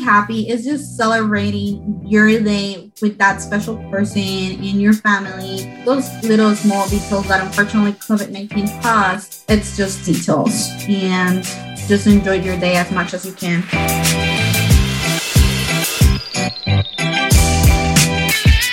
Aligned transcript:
happy. 0.00 0.48
is 0.48 0.64
just 0.64 0.96
celebrating 0.96 2.00
your 2.04 2.28
day 2.40 2.90
with 3.00 3.18
that 3.18 3.40
special 3.40 3.76
person 3.90 4.22
in 4.22 4.80
your 4.80 4.92
family. 4.92 5.82
Those 5.84 6.08
little 6.24 6.54
small 6.54 6.88
details 6.88 7.28
that 7.28 7.44
unfortunately 7.44 7.92
COVID 7.92 8.30
19 8.30 8.82
caused, 8.82 9.44
it's 9.48 9.76
just 9.76 10.04
details. 10.04 10.70
And 10.88 11.44
just 11.88 12.06
enjoy 12.06 12.40
your 12.40 12.58
day 12.58 12.76
as 12.76 12.90
much 12.90 13.14
as 13.14 13.26
you 13.26 13.32
can. 13.32 14.29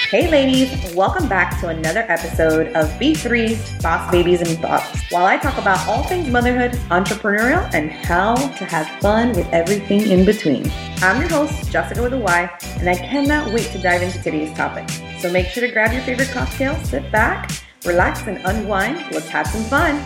Hey 0.10 0.32
ladies, 0.32 0.96
welcome 0.96 1.28
back 1.28 1.60
to 1.60 1.68
another 1.68 2.06
episode 2.08 2.68
of 2.68 2.88
B3's 2.92 3.84
Boss 3.84 4.10
Babies 4.10 4.40
and 4.40 4.58
Thoughts. 4.60 5.02
While 5.12 5.26
I 5.26 5.36
talk 5.36 5.58
about 5.58 5.86
all 5.86 6.04
things 6.04 6.30
motherhood, 6.30 6.80
entrepreneurial, 6.90 7.70
and 7.74 7.92
how 7.92 8.36
to 8.36 8.64
have 8.64 8.88
fun 9.02 9.34
with 9.34 9.46
everything 9.48 10.08
in 10.10 10.24
between. 10.24 10.72
I'm 11.02 11.20
your 11.20 11.30
host, 11.30 11.70
Jessica 11.70 12.02
with 12.02 12.14
a 12.14 12.18
Y, 12.18 12.50
and 12.80 12.90
I 12.90 12.96
cannot 12.96 13.52
wait 13.52 13.66
to 13.72 13.80
dive 13.80 14.02
into 14.02 14.24
today's 14.24 14.56
topic. 14.56 14.90
So 15.20 15.30
make 15.30 15.48
sure 15.48 15.68
to 15.68 15.74
grab 15.74 15.92
your 15.92 16.04
favorite 16.04 16.30
cocktail, 16.30 16.76
sit 16.86 17.12
back, 17.12 17.52
relax, 17.84 18.26
and 18.28 18.38
unwind. 18.46 19.04
Let's 19.12 19.28
have 19.28 19.48
some 19.48 19.66
fun. 19.66 20.02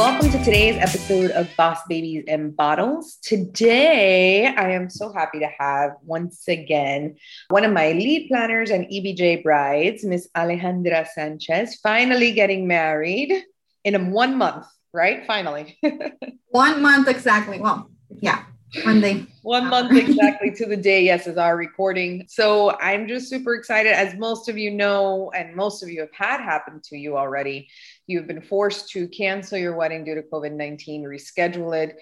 Welcome 0.00 0.30
to 0.30 0.38
today's 0.38 0.78
episode 0.78 1.30
of 1.32 1.46
Boss 1.58 1.78
Babies 1.86 2.24
and 2.26 2.56
Bottles. 2.56 3.18
Today, 3.22 4.46
I 4.46 4.70
am 4.70 4.88
so 4.88 5.12
happy 5.12 5.40
to 5.40 5.50
have 5.58 5.90
once 6.02 6.48
again 6.48 7.16
one 7.50 7.66
of 7.66 7.72
my 7.74 7.92
lead 7.92 8.28
planners 8.28 8.70
and 8.70 8.86
EBJ 8.86 9.42
brides, 9.42 10.02
Miss 10.02 10.26
Alejandra 10.34 11.06
Sanchez, 11.06 11.74
finally 11.82 12.32
getting 12.32 12.66
married 12.66 13.44
in 13.84 13.94
a 13.94 13.98
one 13.98 14.38
month, 14.38 14.64
right? 14.94 15.26
Finally. 15.26 15.78
one 16.48 16.80
month 16.80 17.06
exactly. 17.06 17.60
Well, 17.60 17.90
yeah, 18.22 18.44
one 18.84 19.00
day. 19.00 19.26
One 19.42 19.68
month 19.68 19.96
exactly 19.96 20.50
to 20.52 20.66
the 20.66 20.76
day, 20.76 21.04
yes, 21.04 21.26
is 21.26 21.36
our 21.36 21.56
recording. 21.56 22.24
So 22.28 22.78
I'm 22.80 23.08
just 23.08 23.28
super 23.28 23.54
excited. 23.54 23.92
As 23.92 24.14
most 24.16 24.48
of 24.48 24.56
you 24.56 24.70
know, 24.70 25.30
and 25.34 25.56
most 25.56 25.82
of 25.82 25.88
you 25.88 26.00
have 26.00 26.12
had 26.12 26.40
happen 26.40 26.80
to 26.84 26.96
you 26.96 27.16
already, 27.16 27.68
you've 28.06 28.26
been 28.26 28.42
forced 28.42 28.90
to 28.90 29.08
cancel 29.08 29.58
your 29.58 29.76
wedding 29.76 30.04
due 30.04 30.14
to 30.14 30.22
COVID 30.22 30.52
19, 30.52 31.04
reschedule 31.04 31.76
it. 31.76 31.96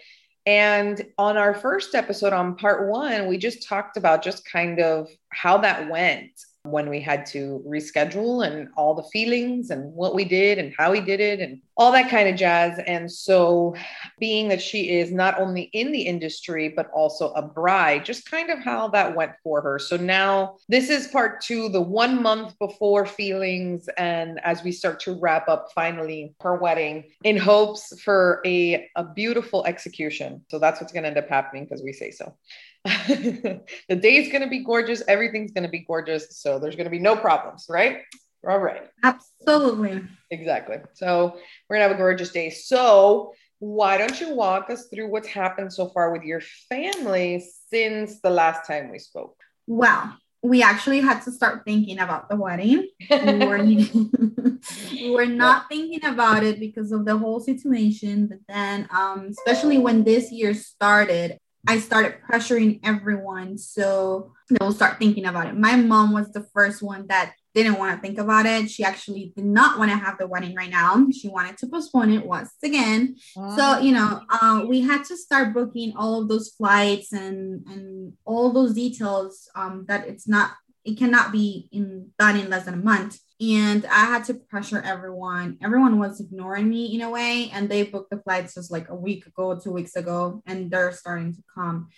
And 0.47 1.06
on 1.19 1.36
our 1.36 1.55
first 1.55 1.94
episode, 1.94 2.33
on 2.33 2.56
part 2.56 2.88
one, 2.88 3.28
we 3.28 3.36
just 3.36 3.69
talked 3.69 3.97
about 3.97 4.22
just 4.22 4.44
kind 4.50 4.80
of 4.80 5.08
how 5.30 5.58
that 5.58 5.91
went 5.91 6.30
when 6.62 6.88
we 6.88 7.00
had 7.00 7.27
to 7.27 7.62
reschedule 7.66 8.47
and 8.47 8.69
all 8.77 8.94
the 8.94 9.08
feelings 9.12 9.70
and 9.70 9.92
what 9.92 10.14
we 10.14 10.25
did 10.25 10.58
and 10.58 10.75
how 10.77 10.91
we 10.92 11.00
did 11.00 11.20
it 11.20 11.41
and 11.41 11.60
all 11.78 11.92
that 11.92 12.10
kind 12.10 12.28
of 12.28 12.34
jazz. 12.34 12.78
And 12.86 13.10
so, 13.10 13.74
being 14.18 14.48
that 14.48 14.60
she 14.60 14.90
is 14.90 15.12
not 15.12 15.40
only 15.40 15.62
in 15.72 15.92
the 15.92 16.02
industry, 16.02 16.68
but 16.68 16.90
also 16.92 17.32
a 17.32 17.42
bride, 17.42 18.04
just 18.04 18.28
kind 18.28 18.50
of 18.50 18.58
how 18.58 18.88
that 18.88 19.14
went 19.14 19.32
for 19.42 19.62
her. 19.62 19.78
So, 19.78 19.96
now 19.96 20.56
this 20.68 20.90
is 20.90 21.06
part 21.06 21.40
two, 21.40 21.68
the 21.68 21.80
one 21.80 22.20
month 22.20 22.58
before 22.58 23.06
feelings. 23.06 23.88
And 23.96 24.40
as 24.44 24.62
we 24.64 24.72
start 24.72 25.00
to 25.00 25.18
wrap 25.18 25.48
up 25.48 25.68
finally 25.74 26.34
her 26.40 26.56
wedding 26.56 27.04
in 27.22 27.36
hopes 27.36 27.98
for 28.02 28.42
a, 28.44 28.88
a 28.96 29.04
beautiful 29.04 29.64
execution. 29.64 30.44
So, 30.50 30.58
that's 30.58 30.80
what's 30.80 30.92
going 30.92 31.04
to 31.04 31.08
end 31.08 31.18
up 31.18 31.28
happening 31.28 31.64
because 31.64 31.82
we 31.82 31.92
say 31.92 32.10
so. 32.10 32.34
the 32.84 33.62
day 33.88 34.16
is 34.16 34.30
going 34.30 34.42
to 34.42 34.48
be 34.48 34.64
gorgeous. 34.64 35.02
Everything's 35.08 35.52
going 35.52 35.64
to 35.64 35.70
be 35.70 35.80
gorgeous. 35.80 36.38
So 36.38 36.58
there's 36.58 36.76
going 36.76 36.86
to 36.86 36.90
be 36.90 36.98
no 36.98 37.16
problems, 37.16 37.66
right? 37.68 37.98
All 38.47 38.58
right. 38.58 38.83
Absolutely. 39.03 40.03
Exactly. 40.31 40.77
So 40.94 41.36
we're 41.69 41.77
going 41.77 41.84
to 41.84 41.89
have 41.89 41.97
a 41.97 41.98
gorgeous 41.98 42.31
day. 42.31 42.50
So 42.50 43.33
why 43.58 43.98
don't 43.98 44.20
you 44.20 44.34
walk 44.34 44.70
us 44.70 44.86
through 44.86 45.11
what's 45.11 45.28
happened 45.28 45.72
so 45.72 45.89
far 45.89 46.12
with 46.12 46.22
your 46.22 46.41
family 46.69 47.44
since 47.71 48.21
the 48.21 48.31
last 48.31 48.66
time 48.66 48.91
we 48.91 48.98
spoke? 48.98 49.37
Well, 49.66 50.16
we 50.43 50.62
actually 50.62 51.00
had 51.00 51.21
to 51.22 51.32
start 51.32 51.65
thinking 51.65 51.98
about 51.98 52.28
the 52.28 52.37
wedding. 52.37 52.88
we 53.10 53.47
were, 53.47 53.59
we 54.93 55.10
were 55.10 55.27
not 55.27 55.69
thinking 55.69 56.04
about 56.04 56.44
it 56.44 56.60
because 56.60 56.93
of 56.93 57.04
the 57.04 57.19
whole 57.19 57.41
situation. 57.41 58.28
But 58.28 58.38
then, 58.48 58.88
um, 58.91 59.28
especially 59.31 59.78
when 59.78 60.04
this 60.04 60.31
year 60.31 60.54
started, 60.54 61.38
I 61.66 61.81
started 61.81 62.15
pressuring 62.31 62.78
everyone. 62.84 63.59
So 63.59 64.32
they'll 64.48 64.72
start 64.72 64.98
thinking 64.98 65.27
about 65.27 65.48
it. 65.48 65.56
My 65.56 65.75
mom 65.75 66.12
was 66.12 66.31
the 66.32 66.47
first 66.54 66.82
one 66.82 67.09
that 67.09 67.34
didn't 67.62 67.78
want 67.78 67.96
to 67.96 68.00
think 68.00 68.19
about 68.19 68.46
it. 68.46 68.70
She 68.70 68.84
actually 68.84 69.32
did 69.36 69.44
not 69.44 69.78
want 69.78 69.91
to 69.91 69.96
have 69.96 70.19
the 70.19 70.26
wedding 70.26 70.54
right 70.54 70.70
now. 70.70 71.06
She 71.10 71.28
wanted 71.28 71.56
to 71.58 71.66
postpone 71.66 72.12
it 72.12 72.26
once 72.26 72.52
again. 72.62 73.16
Wow. 73.36 73.56
So, 73.56 73.78
you 73.80 73.92
know, 73.92 74.22
uh, 74.30 74.64
we 74.66 74.80
had 74.80 75.04
to 75.04 75.16
start 75.16 75.54
booking 75.54 75.94
all 75.97 76.20
of 76.20 76.28
those 76.28 76.48
flights 76.48 77.12
and 77.12 77.66
and 77.68 78.12
all 78.24 78.52
those 78.52 78.74
details 78.74 79.48
um, 79.54 79.84
that 79.88 80.08
it's 80.08 80.26
not, 80.28 80.52
it 80.84 80.98
cannot 80.98 81.32
be 81.32 81.68
in 81.72 82.10
done 82.18 82.38
in 82.38 82.50
less 82.50 82.64
than 82.64 82.74
a 82.74 82.78
month 82.78 83.18
and 83.41 83.86
I 83.86 84.06
had 84.06 84.24
to 84.24 84.34
pressure 84.34 84.82
everyone. 84.84 85.58
Everyone 85.62 85.98
was 85.98 86.20
ignoring 86.20 86.68
me 86.68 86.86
in 86.94 87.02
a 87.02 87.10
way, 87.10 87.50
and 87.52 87.68
they 87.68 87.84
booked 87.84 88.10
the 88.10 88.18
flights 88.18 88.54
just 88.54 88.70
like 88.70 88.88
a 88.88 88.94
week 88.94 89.26
ago, 89.26 89.58
two 89.58 89.70
weeks 89.70 89.94
ago, 89.94 90.42
and 90.47 90.70
they're 90.70 90.92
starting 90.92 91.34
to 91.34 91.42
come. 91.54 91.88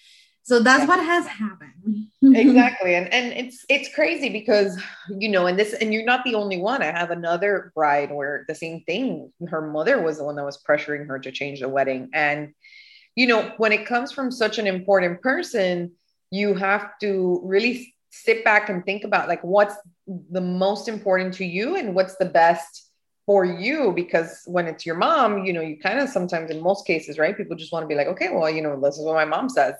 So 0.50 0.58
that's 0.58 0.80
yeah. 0.80 0.88
what 0.88 0.98
has 0.98 1.28
happened. 1.28 2.08
exactly, 2.22 2.96
and 2.96 3.06
and 3.14 3.32
it's 3.32 3.64
it's 3.68 3.94
crazy 3.94 4.30
because 4.30 4.82
you 5.08 5.28
know, 5.28 5.46
and 5.46 5.56
this, 5.56 5.74
and 5.74 5.94
you're 5.94 6.04
not 6.04 6.24
the 6.24 6.34
only 6.34 6.58
one. 6.58 6.82
I 6.82 6.86
have 6.86 7.12
another 7.12 7.70
bride 7.72 8.10
where 8.10 8.44
the 8.48 8.56
same 8.56 8.80
thing. 8.80 9.32
Her 9.48 9.62
mother 9.70 10.02
was 10.02 10.18
the 10.18 10.24
one 10.24 10.34
that 10.34 10.44
was 10.44 10.60
pressuring 10.60 11.06
her 11.06 11.20
to 11.20 11.30
change 11.30 11.60
the 11.60 11.68
wedding, 11.68 12.10
and 12.12 12.52
you 13.14 13.28
know, 13.28 13.52
when 13.58 13.70
it 13.70 13.86
comes 13.86 14.10
from 14.10 14.32
such 14.32 14.58
an 14.58 14.66
important 14.66 15.22
person, 15.22 15.92
you 16.32 16.54
have 16.54 16.98
to 16.98 17.40
really 17.44 17.94
sit 18.10 18.42
back 18.42 18.68
and 18.68 18.84
think 18.84 19.04
about 19.04 19.28
like 19.28 19.44
what's 19.44 19.76
the 20.32 20.40
most 20.40 20.88
important 20.88 21.34
to 21.34 21.44
you 21.44 21.76
and 21.76 21.94
what's 21.94 22.16
the 22.16 22.24
best 22.24 22.90
for 23.24 23.44
you 23.44 23.92
because 23.94 24.42
when 24.46 24.66
it's 24.66 24.84
your 24.84 24.96
mom 24.96 25.44
you 25.44 25.52
know 25.52 25.60
you 25.60 25.78
kind 25.78 26.00
of 26.00 26.08
sometimes 26.08 26.50
in 26.50 26.60
most 26.60 26.84
cases 26.84 27.18
right 27.18 27.36
people 27.36 27.56
just 27.56 27.72
want 27.72 27.84
to 27.84 27.86
be 27.86 27.94
like 27.94 28.08
okay 28.08 28.28
well 28.30 28.50
you 28.50 28.60
know 28.60 28.80
this 28.80 28.98
is 28.98 29.04
what 29.04 29.14
my 29.14 29.24
mom 29.24 29.48
says 29.48 29.74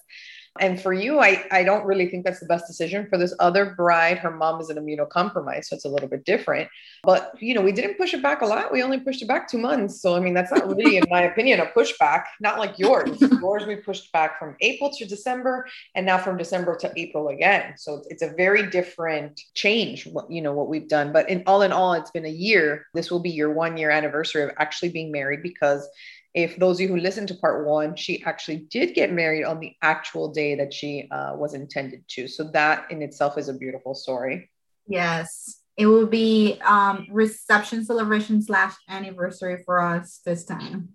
and 0.59 0.81
for 0.81 0.93
you, 0.93 1.21
I, 1.21 1.45
I 1.53 1.63
don't 1.63 1.85
really 1.85 2.09
think 2.09 2.25
that's 2.25 2.41
the 2.41 2.47
best 2.47 2.67
decision. 2.67 3.07
For 3.09 3.17
this 3.17 3.35
other 3.39 3.75
bride, 3.77 4.19
her 4.19 4.33
mom 4.33 4.61
is 4.61 4.69
an 4.69 4.79
immunocompromised, 4.79 5.67
so 5.67 5.77
it's 5.77 5.85
a 5.85 5.89
little 5.89 6.09
bit 6.09 6.25
different. 6.25 6.69
But 7.05 7.33
you 7.41 7.55
know, 7.55 7.61
we 7.61 7.71
didn't 7.71 7.97
push 7.97 8.15
it 8.15 8.23
back 8.23 8.43
a 8.43 8.47
lot. 8.47 8.73
We 8.73 8.83
only 8.83 8.99
pushed 8.99 9.23
it 9.23 9.29
back 9.29 9.49
two 9.49 9.59
months. 9.59 10.03
So 10.03 10.17
I 10.17 10.21
mean, 10.21 10.35
that's 10.35 10.51
not 10.51 10.67
really, 10.67 10.97
in 10.97 11.05
my 11.09 11.23
opinion, 11.23 11.61
a 11.61 11.67
pushback. 11.67 12.25
Not 12.41 12.59
like 12.59 12.79
yours. 12.79 13.21
yours 13.41 13.65
we 13.65 13.77
pushed 13.77 14.11
back 14.13 14.41
from 14.41 14.57
April 14.61 14.91
to 14.99 15.07
December, 15.07 15.67
and 15.95 16.05
now 16.05 16.19
from 16.19 16.37
December 16.37 16.77
to 16.79 16.93
April 16.97 17.29
again. 17.29 17.75
So 17.77 18.03
it's 18.09 18.23
a 18.23 18.31
very 18.37 18.69
different 18.71 19.41
change. 19.55 20.07
What 20.09 20.31
you 20.31 20.43
know 20.43 20.53
what 20.53 20.69
we've 20.69 20.89
done. 20.89 21.13
But 21.13 21.31
in 21.31 21.45
all 21.47 21.63
in 21.63 21.71
all, 21.71 21.93
it's 21.93 22.11
been 22.11 22.27
a 22.27 22.29
year. 22.29 22.87
This 22.93 23.09
will 23.09 23.21
be 23.21 23.31
your 23.31 23.53
one 23.53 23.77
year 23.77 23.91
anniversary 23.91 24.43
of 24.43 24.51
actually 24.59 24.89
being 24.89 25.13
married 25.13 25.45
because 25.45 25.89
if 26.35 26.57
those 26.57 26.77
of 26.77 26.83
you 26.83 26.89
who 26.89 26.97
listened 26.97 27.29
to 27.29 27.35
part 27.35 27.67
one, 27.67 27.97
she 27.97 28.23
actually 28.25 28.59
did 28.71 28.95
get 28.95 29.13
married 29.13 29.45
on 29.45 29.59
the 29.59 29.75
actual 29.83 30.29
day 30.29 30.55
that 30.55 30.73
she 30.73 31.09
uh, 31.11 31.35
was 31.35 31.55
intended 31.55 32.05
to. 32.09 32.29
So 32.29 32.45
that 32.53 32.91
in 32.91 33.03
itself 33.03 33.37
is 33.37 33.49
a 33.49 33.55
beautiful 33.55 33.95
story. 33.95 34.51
Yes, 34.87 35.61
it 35.77 35.87
will 35.87 36.07
be 36.07 36.61
um, 36.65 37.07
reception 37.11 37.85
celebration 37.85 38.43
slash 38.43 38.75
anniversary 38.89 39.63
for 39.65 39.81
us 39.81 40.21
this 40.25 40.45
time. 40.45 40.91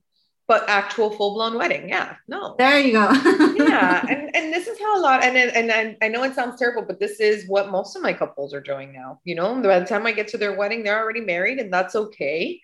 But 0.48 0.70
actual 0.70 1.10
full 1.10 1.34
blown 1.34 1.58
wedding, 1.58 1.90
yeah, 1.90 2.18
no. 2.28 2.56
There 2.60 2.80
you 2.80 2.92
go. 2.92 3.12
yeah, 3.58 4.06
and 4.08 4.36
and 4.36 4.54
this 4.54 4.68
is 4.68 4.78
how 4.80 5.00
a 5.00 5.02
lot, 5.02 5.24
and 5.24 5.36
and 5.36 5.72
and 5.72 5.98
I 6.04 6.08
know 6.08 6.22
it 6.22 6.36
sounds 6.36 6.60
terrible, 6.60 6.84
but 6.84 7.00
this 7.00 7.20
is 7.20 7.50
what 7.50 7.72
most 7.72 7.96
of 7.96 8.04
my 8.04 8.14
couples 8.14 8.54
are 8.54 8.62
doing 8.62 8.94
now. 8.94 9.20
You 9.24 9.34
know, 9.34 9.60
by 9.60 9.80
the 9.80 9.88
time 9.88 10.06
I 10.06 10.12
get 10.12 10.28
to 10.30 10.38
their 10.38 10.56
wedding, 10.56 10.84
they're 10.84 11.02
already 11.02 11.22
married, 11.22 11.58
and 11.58 11.74
that's 11.74 11.96
okay 11.96 12.62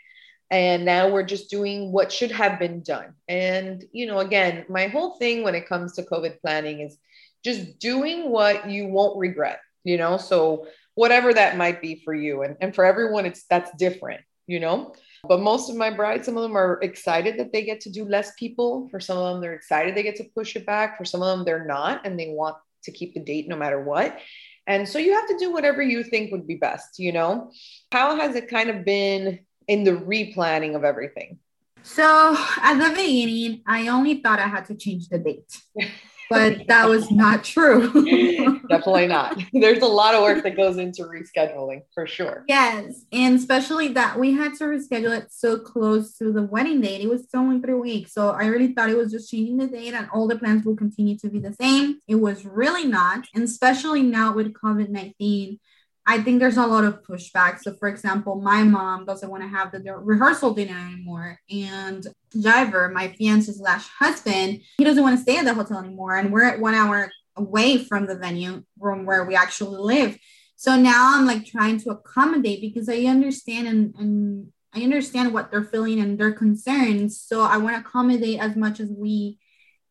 and 0.51 0.83
now 0.83 1.07
we're 1.09 1.23
just 1.23 1.49
doing 1.49 1.93
what 1.93 2.11
should 2.11 2.31
have 2.31 2.59
been 2.59 2.83
done. 2.83 3.13
And 3.27 3.83
you 3.91 4.05
know 4.05 4.19
again 4.19 4.65
my 4.69 4.87
whole 4.87 5.17
thing 5.17 5.43
when 5.43 5.55
it 5.55 5.67
comes 5.67 5.93
to 5.93 6.03
covid 6.03 6.39
planning 6.41 6.81
is 6.81 6.97
just 7.43 7.79
doing 7.79 8.29
what 8.29 8.69
you 8.69 8.87
won't 8.87 9.17
regret 9.17 9.61
you 9.83 9.97
know? 9.97 10.17
So 10.17 10.67
whatever 10.95 11.33
that 11.33 11.57
might 11.57 11.81
be 11.81 12.01
for 12.03 12.13
you 12.13 12.43
and, 12.43 12.57
and 12.61 12.75
for 12.75 12.85
everyone 12.85 13.25
it's 13.25 13.45
that's 13.45 13.71
different 13.77 14.21
you 14.47 14.59
know? 14.59 14.93
But 15.27 15.39
most 15.39 15.69
of 15.69 15.75
my 15.75 15.89
brides 15.89 16.25
some 16.25 16.37
of 16.37 16.43
them 16.43 16.57
are 16.57 16.79
excited 16.81 17.39
that 17.39 17.53
they 17.53 17.63
get 17.63 17.81
to 17.81 17.89
do 17.89 18.05
less 18.05 18.33
people. 18.37 18.87
For 18.89 18.99
some 18.99 19.17
of 19.17 19.33
them 19.33 19.41
they're 19.41 19.53
excited 19.53 19.95
they 19.95 20.03
get 20.03 20.17
to 20.17 20.25
push 20.35 20.55
it 20.55 20.65
back. 20.65 20.97
For 20.97 21.05
some 21.05 21.21
of 21.21 21.37
them 21.37 21.45
they're 21.45 21.65
not 21.65 22.05
and 22.05 22.19
they 22.19 22.29
want 22.29 22.57
to 22.83 22.91
keep 22.91 23.13
the 23.13 23.19
date 23.19 23.47
no 23.47 23.55
matter 23.55 23.81
what. 23.81 24.19
And 24.67 24.87
so 24.87 24.99
you 24.99 25.13
have 25.13 25.27
to 25.27 25.37
do 25.37 25.51
whatever 25.51 25.81
you 25.81 26.03
think 26.03 26.31
would 26.31 26.47
be 26.47 26.55
best 26.55 26.99
you 26.99 27.11
know? 27.11 27.51
How 27.91 28.15
has 28.15 28.35
it 28.35 28.49
kind 28.49 28.69
of 28.69 28.83
been 28.83 29.39
in 29.67 29.84
the 29.84 29.91
replanning 29.91 30.75
of 30.75 30.84
everything? 30.84 31.40
So 31.84 32.35
at 32.61 32.78
the 32.78 32.90
beginning, 32.96 33.63
I 33.66 33.87
only 33.87 34.22
thought 34.22 34.40
I 34.40 34.47
had 34.47 34.66
to 34.66 34.75
change 34.75 35.09
the 35.09 35.17
date. 35.17 35.61
but 36.31 36.66
that 36.67 36.87
was 36.87 37.11
not 37.11 37.43
true. 37.43 37.87
Definitely 38.69 39.08
not. 39.08 39.37
There's 39.52 39.81
a 39.81 39.87
lot 39.87 40.16
of 40.16 40.22
work 40.22 40.43
that 40.43 40.55
goes 40.55 40.78
into 40.78 41.03
rescheduling 41.03 41.81
for 41.93 42.08
sure. 42.08 42.46
Yes. 42.47 43.03
And 43.11 43.37
especially 43.37 43.90
that 43.90 44.17
we 44.17 44.31
had 44.31 44.53
to 44.55 44.63
reschedule 44.63 45.17
it 45.17 45.28
so 45.31 45.59
close 45.59 46.17
to 46.19 46.31
the 46.31 46.43
wedding 46.43 46.79
date. 46.79 47.02
It 47.02 47.09
was 47.09 47.28
only 47.35 47.59
three 47.59 47.73
weeks. 47.73 48.13
So 48.13 48.29
I 48.29 48.46
really 48.46 48.73
thought 48.73 48.90
it 48.90 48.97
was 48.97 49.11
just 49.11 49.29
changing 49.29 49.58
the 49.58 49.67
date 49.67 49.93
and 49.93 50.08
all 50.13 50.25
the 50.25 50.40
plans 50.40 50.66
will 50.66 50.78
continue 50.78 51.17
to 51.17 51.29
be 51.29 51.40
the 51.40 51.53
same. 51.53 51.99
It 52.08 52.16
was 52.16 52.46
really 52.46 52.85
not. 52.85 53.28
And 53.35 53.43
especially 53.43 54.02
now 54.02 54.34
with 54.34 54.53
COVID 54.53 54.87
19 54.87 55.59
I 56.05 56.21
think 56.21 56.39
there's 56.39 56.57
a 56.57 56.65
lot 56.65 56.83
of 56.83 57.03
pushback. 57.03 57.59
So, 57.59 57.75
for 57.75 57.87
example, 57.87 58.41
my 58.41 58.63
mom 58.63 59.05
doesn't 59.05 59.29
want 59.29 59.43
to 59.43 59.49
have 59.49 59.71
the 59.71 59.79
rehearsal 59.97 60.53
dinner 60.53 60.77
anymore, 60.77 61.39
and 61.49 62.05
Jiver, 62.35 62.91
my 62.91 63.09
fiance 63.09 63.51
slash 63.51 63.87
husband, 63.99 64.61
he 64.77 64.83
doesn't 64.83 65.03
want 65.03 65.17
to 65.17 65.21
stay 65.21 65.37
at 65.37 65.45
the 65.45 65.53
hotel 65.53 65.79
anymore, 65.79 66.15
and 66.15 66.31
we're 66.31 66.45
at 66.45 66.59
one 66.59 66.73
hour 66.73 67.11
away 67.35 67.77
from 67.77 68.07
the 68.07 68.15
venue 68.15 68.63
from 68.79 69.05
where 69.05 69.25
we 69.25 69.35
actually 69.35 69.77
live. 69.77 70.17
So 70.55 70.75
now 70.75 71.15
I'm 71.15 71.25
like 71.25 71.45
trying 71.45 71.79
to 71.79 71.91
accommodate 71.91 72.61
because 72.61 72.87
I 72.87 73.05
understand 73.05 73.67
and, 73.67 73.95
and 73.97 74.47
I 74.73 74.83
understand 74.83 75.33
what 75.33 75.49
they're 75.49 75.63
feeling 75.63 75.99
and 75.99 76.19
their 76.19 76.33
concerns. 76.33 77.19
So 77.19 77.41
I 77.41 77.57
want 77.57 77.75
to 77.75 77.81
accommodate 77.81 78.39
as 78.39 78.55
much 78.55 78.79
as 78.79 78.89
we 78.89 79.39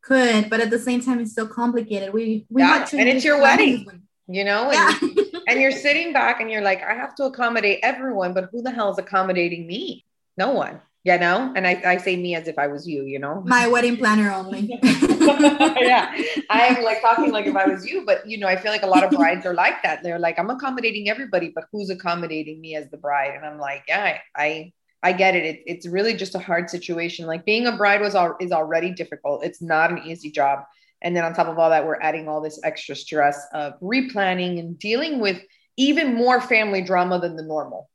could, 0.02 0.48
but 0.48 0.60
at 0.60 0.70
the 0.70 0.78
same 0.78 1.00
time, 1.00 1.20
it's 1.20 1.32
still 1.32 1.48
complicated. 1.48 2.12
We 2.12 2.46
we 2.48 2.62
yeah, 2.62 2.88
and 2.92 3.08
it's 3.08 3.24
your 3.24 3.40
wedding. 3.40 3.86
You 4.32 4.44
know 4.44 4.70
yeah. 4.70 4.96
and, 5.00 5.18
and 5.48 5.60
you're 5.60 5.72
sitting 5.72 6.12
back 6.12 6.40
and 6.40 6.50
you're 6.50 6.62
like 6.62 6.82
i 6.82 6.94
have 6.94 7.14
to 7.16 7.24
accommodate 7.24 7.80
everyone 7.82 8.32
but 8.32 8.48
who 8.52 8.62
the 8.62 8.70
hell 8.70 8.90
is 8.90 8.98
accommodating 8.98 9.66
me 9.66 10.04
no 10.36 10.50
one 10.50 10.80
you 11.02 11.18
know 11.18 11.52
and 11.56 11.66
I, 11.66 11.82
I 11.84 11.96
say 11.96 12.16
me 12.16 12.36
as 12.36 12.46
if 12.46 12.58
i 12.58 12.68
was 12.68 12.86
you 12.86 13.02
you 13.02 13.18
know 13.18 13.42
my 13.44 13.66
wedding 13.66 13.96
planner 13.96 14.30
only 14.30 14.78
yeah 14.82 16.14
i 16.48 16.66
am 16.66 16.84
like 16.84 17.00
talking 17.00 17.32
like 17.32 17.46
if 17.46 17.56
i 17.56 17.66
was 17.66 17.84
you 17.84 18.04
but 18.06 18.28
you 18.28 18.38
know 18.38 18.46
i 18.46 18.54
feel 18.54 18.70
like 18.70 18.84
a 18.84 18.86
lot 18.86 19.02
of 19.02 19.10
brides 19.18 19.44
are 19.44 19.54
like 19.54 19.82
that 19.82 20.02
they're 20.04 20.18
like 20.18 20.38
i'm 20.38 20.50
accommodating 20.50 21.08
everybody 21.08 21.50
but 21.52 21.64
who's 21.72 21.90
accommodating 21.90 22.60
me 22.60 22.76
as 22.76 22.88
the 22.90 22.96
bride 22.96 23.34
and 23.34 23.44
i'm 23.44 23.58
like 23.58 23.82
yeah 23.88 24.18
i, 24.36 24.44
I 24.44 24.72
I 25.02 25.14
get 25.14 25.34
it. 25.34 25.44
it. 25.46 25.62
It's 25.66 25.86
really 25.86 26.12
just 26.12 26.34
a 26.34 26.38
hard 26.38 26.68
situation. 26.68 27.26
Like 27.26 27.46
being 27.46 27.66
a 27.66 27.74
bride 27.74 28.02
was 28.02 28.14
all, 28.14 28.36
is 28.38 28.52
already 28.52 28.90
difficult. 28.90 29.42
It's 29.42 29.62
not 29.62 29.90
an 29.90 30.00
easy 30.04 30.30
job. 30.30 30.64
And 31.02 31.16
then 31.16 31.24
on 31.24 31.34
top 31.34 31.48
of 31.48 31.58
all 31.58 31.70
that, 31.70 31.86
we're 31.86 32.00
adding 32.00 32.28
all 32.28 32.40
this 32.40 32.60
extra 32.62 32.94
stress 32.94 33.46
of 33.52 33.80
replanning 33.80 34.58
and 34.58 34.78
dealing 34.78 35.20
with 35.20 35.40
even 35.76 36.14
more 36.14 36.40
family 36.40 36.82
drama 36.82 37.18
than 37.18 37.36
the 37.36 37.42
normal. 37.42 37.88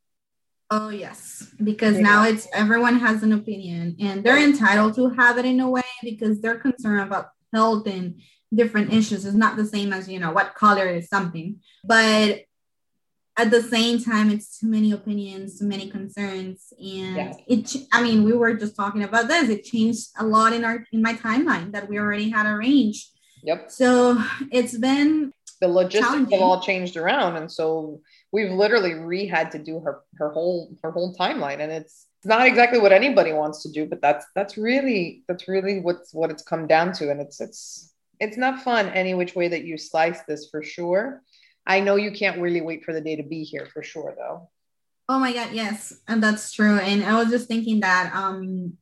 Oh, 0.72 0.90
yes. 0.90 1.48
Because 1.64 1.96
yeah. 1.96 2.02
now 2.02 2.26
it's 2.26 2.48
everyone 2.52 2.98
has 3.00 3.22
an 3.22 3.34
opinion 3.34 3.96
and 4.00 4.24
they're 4.24 4.44
entitled 4.44 4.96
to 4.96 5.10
have 5.10 5.38
it 5.38 5.46
in 5.46 5.60
a 5.60 5.70
way 5.70 5.84
because 6.02 6.42
they're 6.42 6.60
concerned 6.60 7.02
about 7.02 7.28
health 7.54 7.86
and 7.88 8.20
different 8.54 8.92
issues. 8.92 9.26
It's 9.26 9.36
not 9.36 9.58
the 9.58 9.66
same 9.66 9.94
as, 9.94 10.10
you 10.10 10.20
know, 10.20 10.32
what 10.32 10.56
color 10.56 10.88
is 10.88 11.08
something. 11.08 11.62
But 11.84 12.42
at 13.38 13.52
the 13.52 13.62
same 13.62 14.02
time 14.02 14.30
it's 14.30 14.60
too 14.60 14.68
many 14.68 14.92
opinions 14.92 15.60
too 15.60 15.68
many 15.68 15.90
concerns 15.90 16.74
and 16.80 17.16
yeah. 17.18 17.34
it 17.48 17.76
i 17.92 18.02
mean 18.02 18.24
we 18.24 18.34
were 18.34 18.54
just 18.54 18.76
talking 18.76 19.04
about 19.04 19.28
this. 19.28 19.50
It 19.50 19.64
changed 19.64 20.10
a 20.18 20.26
lot 20.26 20.54
in 20.54 20.64
our 20.64 20.86
in 20.92 21.02
my 21.02 21.14
timeline 21.14 21.72
that 21.74 21.90
we 21.90 21.98
already 21.98 22.30
had 22.30 22.46
arranged 22.46 23.10
yep. 23.44 23.70
So 23.70 24.22
it's 24.52 24.78
been 24.78 25.32
the 25.62 25.68
logistics 25.68 26.32
have 26.32 26.42
all 26.42 26.62
changed 26.62 26.98
around 26.98 27.38
and 27.38 27.52
so 27.52 28.02
we've 28.32 28.52
literally 28.52 28.94
re 28.94 29.26
had 29.28 29.52
to 29.52 29.60
do 29.60 29.80
her 29.80 30.02
her 30.18 30.30
whole 30.32 30.76
her 30.84 30.92
whole 30.92 31.16
timeline 31.16 31.60
and 31.60 31.72
it's 31.72 32.08
not 32.24 32.48
exactly 32.48 32.80
what 32.80 32.92
anybody 32.92 33.32
wants 33.32 33.64
to 33.64 33.72
do 33.72 33.86
but 33.86 34.02
that's 34.02 34.26
that's 34.36 34.58
really 34.58 35.24
that's 35.28 35.48
really 35.48 35.80
what's 35.80 36.14
what 36.14 36.32
it's 36.32 36.44
come 36.44 36.68
down 36.68 36.92
to 36.92 37.10
and 37.12 37.22
it's 37.22 37.40
it's 37.40 37.94
it's 38.20 38.38
not 38.38 38.62
fun 38.62 38.90
any 38.90 39.14
which 39.14 39.36
way 39.36 39.48
that 39.48 39.64
you 39.64 39.78
slice 39.78 40.22
this 40.24 40.50
for 40.50 40.62
sure 40.64 41.22
I 41.66 41.80
know 41.80 41.96
you 41.96 42.12
can't 42.12 42.42
really 42.42 42.62
wait 42.62 42.84
for 42.84 42.94
the 42.94 43.02
day 43.02 43.16
to 43.16 43.24
be 43.24 43.44
here 43.44 43.68
for 43.74 43.82
sure, 43.82 44.14
though. 44.18 44.50
Oh 45.08 45.20
my 45.20 45.34
God, 45.34 45.50
yes, 45.52 46.00
and 46.08 46.22
that's 46.22 46.52
true. 46.52 46.78
And 46.78 47.04
I 47.04 47.22
was 47.22 47.30
just 47.30 47.48
thinking 47.48 47.82
that 47.82 48.12
um, 48.16 48.78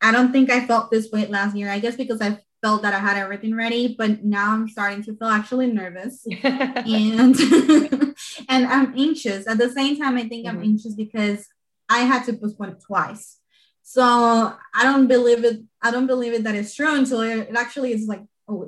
I 0.00 0.12
don't 0.12 0.32
think 0.32 0.50
I 0.50 0.66
felt 0.66 0.90
this 0.90 1.10
way 1.10 1.26
last 1.26 1.56
year. 1.56 1.68
I 1.68 1.80
guess 1.80 1.96
because 1.96 2.20
I 2.20 2.38
felt 2.62 2.82
that 2.82 2.94
I 2.94 2.98
had 2.98 3.16
everything 3.16 3.54
ready, 3.54 3.94
but 3.96 4.24
now 4.24 4.52
I'm 4.52 4.68
starting 4.68 5.02
to 5.04 5.16
feel 5.16 5.28
actually 5.28 5.66
nervous 5.66 6.26
and 6.42 7.36
and 8.48 8.66
I'm 8.66 8.94
anxious. 8.96 9.46
At 9.46 9.58
the 9.58 9.70
same 9.70 9.98
time, 9.98 10.16
I 10.16 10.28
think 10.28 10.46
mm-hmm. 10.46 10.58
I'm 10.58 10.62
anxious 10.62 10.94
because 10.94 11.46
I 11.88 12.00
had 12.00 12.24
to 12.24 12.32
postpone 12.32 12.70
it 12.70 12.82
twice. 12.86 13.38
So 13.82 14.02
I 14.02 14.82
don't 14.82 15.08
believe 15.08 15.44
it. 15.44 15.60
I 15.82 15.90
don't 15.90 16.06
believe 16.06 16.32
it 16.32 16.44
that 16.44 16.54
it's 16.54 16.74
true 16.74 16.94
until 16.94 17.20
it, 17.20 17.50
it 17.50 17.56
actually 17.56 17.92
is 17.92 18.06
like 18.06 18.22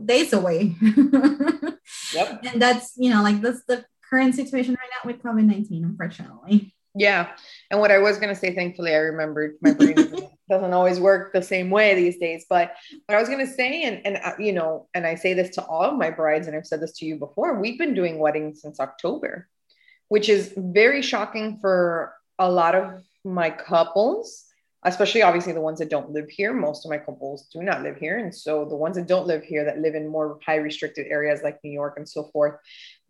days 0.04 0.32
away. 0.32 0.74
Yep. 2.14 2.44
And 2.52 2.62
that's, 2.62 2.94
you 2.96 3.10
know, 3.10 3.22
like 3.22 3.40
that's 3.40 3.64
the 3.64 3.84
current 4.08 4.34
situation 4.34 4.74
right 4.74 4.90
now 4.90 5.10
with 5.10 5.22
COVID 5.22 5.44
19, 5.44 5.84
unfortunately. 5.84 6.74
Yeah. 6.94 7.32
And 7.70 7.78
what 7.78 7.90
I 7.90 7.98
was 7.98 8.16
going 8.16 8.30
to 8.30 8.40
say, 8.40 8.54
thankfully, 8.54 8.94
I 8.94 8.98
remembered 8.98 9.56
my 9.60 9.74
brain 9.74 9.96
doesn't 10.48 10.72
always 10.72 10.98
work 10.98 11.32
the 11.32 11.42
same 11.42 11.68
way 11.68 11.94
these 11.94 12.16
days. 12.16 12.46
But 12.48 12.72
what 13.04 13.16
I 13.16 13.20
was 13.20 13.28
going 13.28 13.46
to 13.46 13.52
say, 13.52 13.82
and, 13.82 14.00
and, 14.06 14.16
uh, 14.16 14.32
you 14.38 14.54
know, 14.54 14.88
and 14.94 15.06
I 15.06 15.14
say 15.14 15.34
this 15.34 15.54
to 15.56 15.64
all 15.64 15.82
of 15.82 15.98
my 15.98 16.10
brides, 16.10 16.46
and 16.46 16.56
I've 16.56 16.66
said 16.66 16.80
this 16.80 16.96
to 16.98 17.04
you 17.04 17.16
before, 17.16 17.60
we've 17.60 17.78
been 17.78 17.92
doing 17.92 18.18
weddings 18.18 18.62
since 18.62 18.80
October, 18.80 19.46
which 20.08 20.30
is 20.30 20.54
very 20.56 21.02
shocking 21.02 21.58
for 21.60 22.14
a 22.38 22.50
lot 22.50 22.74
of 22.74 23.02
my 23.24 23.50
couples 23.50 24.45
especially 24.86 25.22
obviously 25.22 25.52
the 25.52 25.60
ones 25.60 25.80
that 25.80 25.90
don't 25.90 26.10
live 26.10 26.28
here. 26.30 26.54
Most 26.54 26.84
of 26.84 26.90
my 26.90 26.98
couples 26.98 27.48
do 27.52 27.62
not 27.62 27.82
live 27.82 27.96
here. 27.96 28.18
And 28.18 28.34
so 28.34 28.64
the 28.64 28.76
ones 28.76 28.96
that 28.96 29.08
don't 29.08 29.26
live 29.26 29.42
here, 29.42 29.64
that 29.64 29.80
live 29.80 29.94
in 29.94 30.08
more 30.08 30.38
high 30.46 30.56
restricted 30.56 31.06
areas 31.08 31.40
like 31.42 31.58
New 31.64 31.72
York 31.72 31.94
and 31.96 32.08
so 32.08 32.24
forth, 32.32 32.54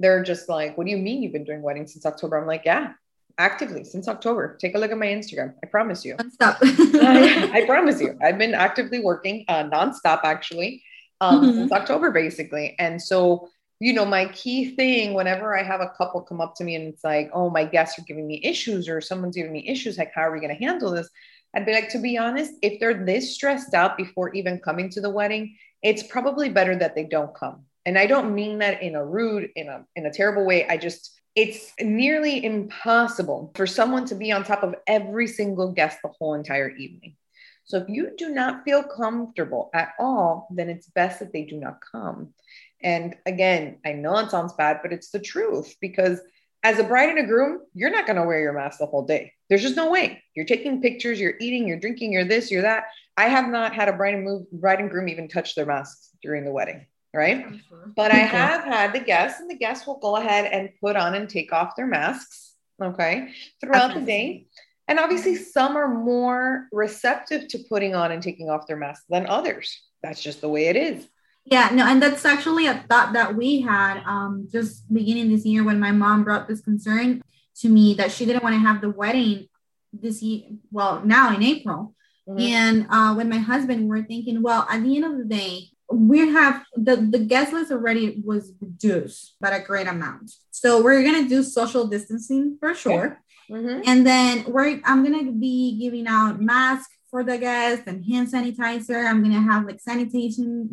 they're 0.00 0.24
just 0.24 0.48
like, 0.48 0.76
what 0.76 0.86
do 0.86 0.90
you 0.90 0.96
mean 0.96 1.22
you've 1.22 1.32
been 1.32 1.44
doing 1.44 1.62
weddings 1.62 1.92
since 1.92 2.06
October? 2.06 2.38
I'm 2.38 2.46
like, 2.46 2.62
yeah, 2.64 2.94
actively 3.38 3.84
since 3.84 4.08
October. 4.08 4.56
Take 4.58 4.74
a 4.74 4.78
look 4.78 4.90
at 4.90 4.98
my 4.98 5.06
Instagram. 5.06 5.54
I 5.62 5.66
promise 5.66 6.04
you. 6.04 6.16
Nonstop. 6.16 6.56
I, 7.02 7.50
I, 7.62 7.66
promise 7.66 8.00
you. 8.00 8.18
I've 8.22 8.38
been 8.38 8.54
actively 8.54 9.00
working 9.00 9.44
uh, 9.48 9.64
nonstop 9.64 10.20
actually 10.24 10.82
um, 11.20 11.42
mm-hmm. 11.42 11.58
since 11.58 11.72
October 11.72 12.10
basically. 12.10 12.74
And 12.78 13.00
so 13.00 13.50
you 13.78 13.92
know, 13.92 14.06
my 14.06 14.26
key 14.28 14.74
thing 14.74 15.12
whenever 15.12 15.56
I 15.56 15.62
have 15.62 15.80
a 15.80 15.92
couple 15.98 16.22
come 16.22 16.40
up 16.40 16.54
to 16.56 16.64
me 16.64 16.76
and 16.76 16.88
it's 16.88 17.04
like, 17.04 17.30
oh, 17.34 17.50
my 17.50 17.64
guests 17.64 17.98
are 17.98 18.02
giving 18.02 18.26
me 18.26 18.40
issues 18.42 18.88
or 18.88 19.00
someone's 19.00 19.36
giving 19.36 19.52
me 19.52 19.68
issues, 19.68 19.98
like, 19.98 20.12
how 20.14 20.22
are 20.22 20.32
we 20.32 20.40
going 20.40 20.56
to 20.56 20.64
handle 20.64 20.92
this? 20.92 21.10
I'd 21.56 21.64
be 21.64 21.72
like, 21.72 21.88
to 21.90 21.98
be 21.98 22.18
honest, 22.18 22.52
if 22.60 22.78
they're 22.78 23.04
this 23.06 23.34
stressed 23.34 23.72
out 23.72 23.96
before 23.96 24.34
even 24.34 24.60
coming 24.60 24.90
to 24.90 25.00
the 25.00 25.08
wedding, 25.08 25.56
it's 25.82 26.02
probably 26.02 26.50
better 26.50 26.76
that 26.76 26.94
they 26.94 27.04
don't 27.04 27.34
come. 27.34 27.64
And 27.86 27.98
I 27.98 28.06
don't 28.06 28.34
mean 28.34 28.58
that 28.58 28.82
in 28.82 28.94
a 28.94 29.04
rude, 29.04 29.48
in 29.56 29.68
a 29.68 29.86
in 29.96 30.04
a 30.04 30.12
terrible 30.12 30.44
way. 30.44 30.68
I 30.68 30.76
just 30.76 31.18
it's 31.34 31.72
nearly 31.80 32.44
impossible 32.44 33.52
for 33.54 33.66
someone 33.66 34.04
to 34.06 34.14
be 34.14 34.32
on 34.32 34.44
top 34.44 34.62
of 34.62 34.74
every 34.86 35.26
single 35.26 35.72
guest 35.72 35.98
the 36.02 36.10
whole 36.18 36.34
entire 36.34 36.70
evening. 36.70 37.16
So 37.64 37.78
if 37.78 37.88
you 37.88 38.12
do 38.16 38.30
not 38.30 38.64
feel 38.64 38.82
comfortable 38.82 39.70
at 39.74 39.90
all, 39.98 40.48
then 40.50 40.68
it's 40.68 40.88
best 40.88 41.20
that 41.20 41.32
they 41.32 41.44
do 41.44 41.58
not 41.58 41.80
come. 41.80 42.34
And 42.82 43.16
again, 43.24 43.78
I 43.84 43.92
know 43.92 44.18
it 44.18 44.30
sounds 44.30 44.52
bad, 44.52 44.80
but 44.82 44.92
it's 44.92 45.10
the 45.10 45.20
truth 45.20 45.74
because 45.80 46.20
as 46.66 46.80
a 46.80 46.84
bride 46.84 47.10
and 47.10 47.20
a 47.20 47.22
groom, 47.22 47.60
you're 47.74 47.90
not 47.90 48.06
going 48.06 48.16
to 48.16 48.24
wear 48.24 48.40
your 48.40 48.52
mask 48.52 48.80
the 48.80 48.86
whole 48.86 49.06
day. 49.06 49.32
There's 49.48 49.62
just 49.62 49.76
no 49.76 49.88
way. 49.88 50.20
You're 50.34 50.46
taking 50.46 50.82
pictures, 50.82 51.20
you're 51.20 51.34
eating, 51.40 51.68
you're 51.68 51.78
drinking, 51.78 52.12
you're 52.12 52.24
this, 52.24 52.50
you're 52.50 52.62
that. 52.62 52.86
I 53.16 53.28
have 53.28 53.48
not 53.48 53.72
had 53.72 53.88
a 53.88 53.92
bride 53.92 54.14
and 54.14 54.24
move, 54.24 54.50
bride 54.50 54.80
and 54.80 54.90
groom 54.90 55.08
even 55.08 55.28
touch 55.28 55.54
their 55.54 55.64
masks 55.64 56.10
during 56.22 56.44
the 56.44 56.50
wedding, 56.50 56.84
right? 57.14 57.46
Mm-hmm. 57.46 57.90
But 57.94 58.10
I 58.10 58.16
have 58.16 58.64
had 58.64 58.92
the 58.92 58.98
guests, 58.98 59.38
and 59.38 59.48
the 59.48 59.54
guests 59.54 59.86
will 59.86 60.00
go 60.00 60.16
ahead 60.16 60.50
and 60.52 60.70
put 60.80 60.96
on 60.96 61.14
and 61.14 61.28
take 61.28 61.52
off 61.52 61.76
their 61.76 61.86
masks, 61.86 62.54
okay, 62.82 63.32
throughout 63.60 63.94
the 63.94 64.00
day. 64.00 64.48
And 64.88 64.98
obviously, 64.98 65.34
mm-hmm. 65.34 65.44
some 65.44 65.76
are 65.76 65.86
more 65.86 66.66
receptive 66.72 67.46
to 67.46 67.60
putting 67.68 67.94
on 67.94 68.10
and 68.10 68.20
taking 68.20 68.50
off 68.50 68.66
their 68.66 68.76
masks 68.76 69.04
than 69.08 69.28
others. 69.28 69.84
That's 70.02 70.20
just 70.20 70.40
the 70.40 70.48
way 70.48 70.66
it 70.66 70.74
is. 70.74 71.06
Yeah, 71.46 71.70
no, 71.72 71.86
and 71.86 72.02
that's 72.02 72.24
actually 72.24 72.66
a 72.66 72.84
thought 72.88 73.12
that 73.12 73.36
we 73.36 73.60
had 73.60 74.02
um, 74.04 74.48
just 74.50 74.92
beginning 74.92 75.30
this 75.30 75.46
year 75.46 75.62
when 75.62 75.78
my 75.78 75.92
mom 75.92 76.24
brought 76.24 76.48
this 76.48 76.60
concern 76.60 77.22
to 77.60 77.68
me 77.68 77.94
that 77.94 78.10
she 78.10 78.26
didn't 78.26 78.42
want 78.42 78.54
to 78.54 78.60
have 78.60 78.80
the 78.80 78.90
wedding 78.90 79.48
this 79.92 80.22
year, 80.22 80.50
well, 80.72 81.02
now 81.04 81.34
in 81.34 81.42
April. 81.42 81.94
Mm-hmm. 82.28 82.40
And 82.40 82.86
uh, 82.90 83.14
when 83.14 83.28
my 83.28 83.38
husband, 83.38 83.88
were 83.88 84.02
thinking, 84.02 84.42
well, 84.42 84.66
at 84.68 84.82
the 84.82 84.96
end 84.96 85.04
of 85.04 85.18
the 85.18 85.24
day, 85.24 85.68
we 85.88 86.18
have 86.18 86.64
the, 86.74 86.96
the 86.96 87.20
guest 87.20 87.52
list 87.52 87.70
already 87.70 88.20
was 88.24 88.52
reduced 88.60 89.36
by 89.40 89.50
a 89.50 89.64
great 89.64 89.86
amount. 89.86 90.32
So 90.50 90.82
we're 90.82 91.04
gonna 91.04 91.28
do 91.28 91.44
social 91.44 91.86
distancing 91.86 92.56
for 92.58 92.74
sure. 92.74 93.22
Mm-hmm. 93.48 93.82
And 93.86 94.04
then 94.04 94.44
we're 94.48 94.80
I'm 94.84 95.04
gonna 95.04 95.30
be 95.30 95.78
giving 95.78 96.08
out 96.08 96.40
masks 96.40 96.92
for 97.08 97.22
the 97.22 97.38
guests 97.38 97.84
and 97.86 98.04
hand 98.04 98.32
sanitizer. 98.32 99.06
I'm 99.06 99.22
gonna 99.22 99.40
have 99.40 99.64
like 99.64 99.80
sanitation 99.80 100.70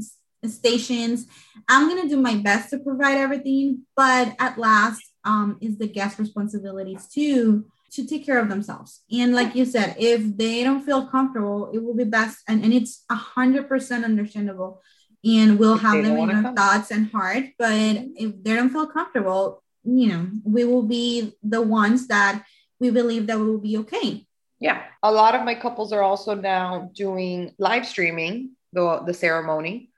stations. 0.50 1.28
I'm 1.68 1.88
gonna 1.88 2.10
do 2.10 2.18
my 2.18 2.36
best 2.36 2.70
to 2.72 2.80
provide 2.80 3.18
everything, 3.18 3.84
but 3.96 4.36
at 4.40 4.58
last, 4.58 5.02
um, 5.24 5.58
is 5.62 5.78
the 5.78 5.88
guest 5.88 6.20
responsibilities 6.20 7.08
too 7.08 7.66
to 7.92 8.06
take 8.06 8.26
care 8.26 8.40
of 8.40 8.50
themselves. 8.50 9.02
And 9.12 9.34
like 9.34 9.56
you 9.56 9.66
said, 9.66 9.96
if 10.00 10.36
they 10.36 10.64
don't 10.64 10.84
feel 10.84 11.08
comfortable, 11.08 11.70
it 11.72 11.84
will 11.84 11.96
be 11.96 12.04
best, 12.04 12.40
and, 12.48 12.64
and 12.64 12.74
it's 12.74 13.04
a 13.10 13.16
hundred 13.16 13.68
percent 13.70 14.04
understandable 14.04 14.82
and 15.24 15.58
we'll 15.58 15.78
have 15.78 16.04
them 16.04 16.18
in 16.18 16.30
our 16.30 16.42
come. 16.42 16.56
thoughts 16.56 16.92
and 16.92 17.10
heart. 17.12 17.46
But 17.58 17.74
if 17.74 18.44
they 18.44 18.56
don't 18.56 18.70
feel 18.70 18.88
comfortable, 18.88 19.64
you 19.84 20.10
know, 20.10 20.28
we 20.44 20.66
will 20.66 20.84
be 20.84 21.34
the 21.42 21.62
ones 21.62 22.08
that 22.08 22.44
we 22.80 22.90
believe 22.90 23.28
that 23.28 23.40
will 23.40 23.60
be 23.60 23.78
okay. 23.78 24.26
Yeah. 24.60 24.84
A 25.02 25.12
lot 25.12 25.36
of 25.36 25.44
my 25.44 25.56
couples 25.56 25.94
are 25.94 26.02
also 26.02 26.36
now 26.36 26.92
doing 26.94 27.54
live 27.58 27.86
streaming 27.86 28.52
the, 28.74 29.04
the 29.06 29.14
ceremony. 29.14 29.92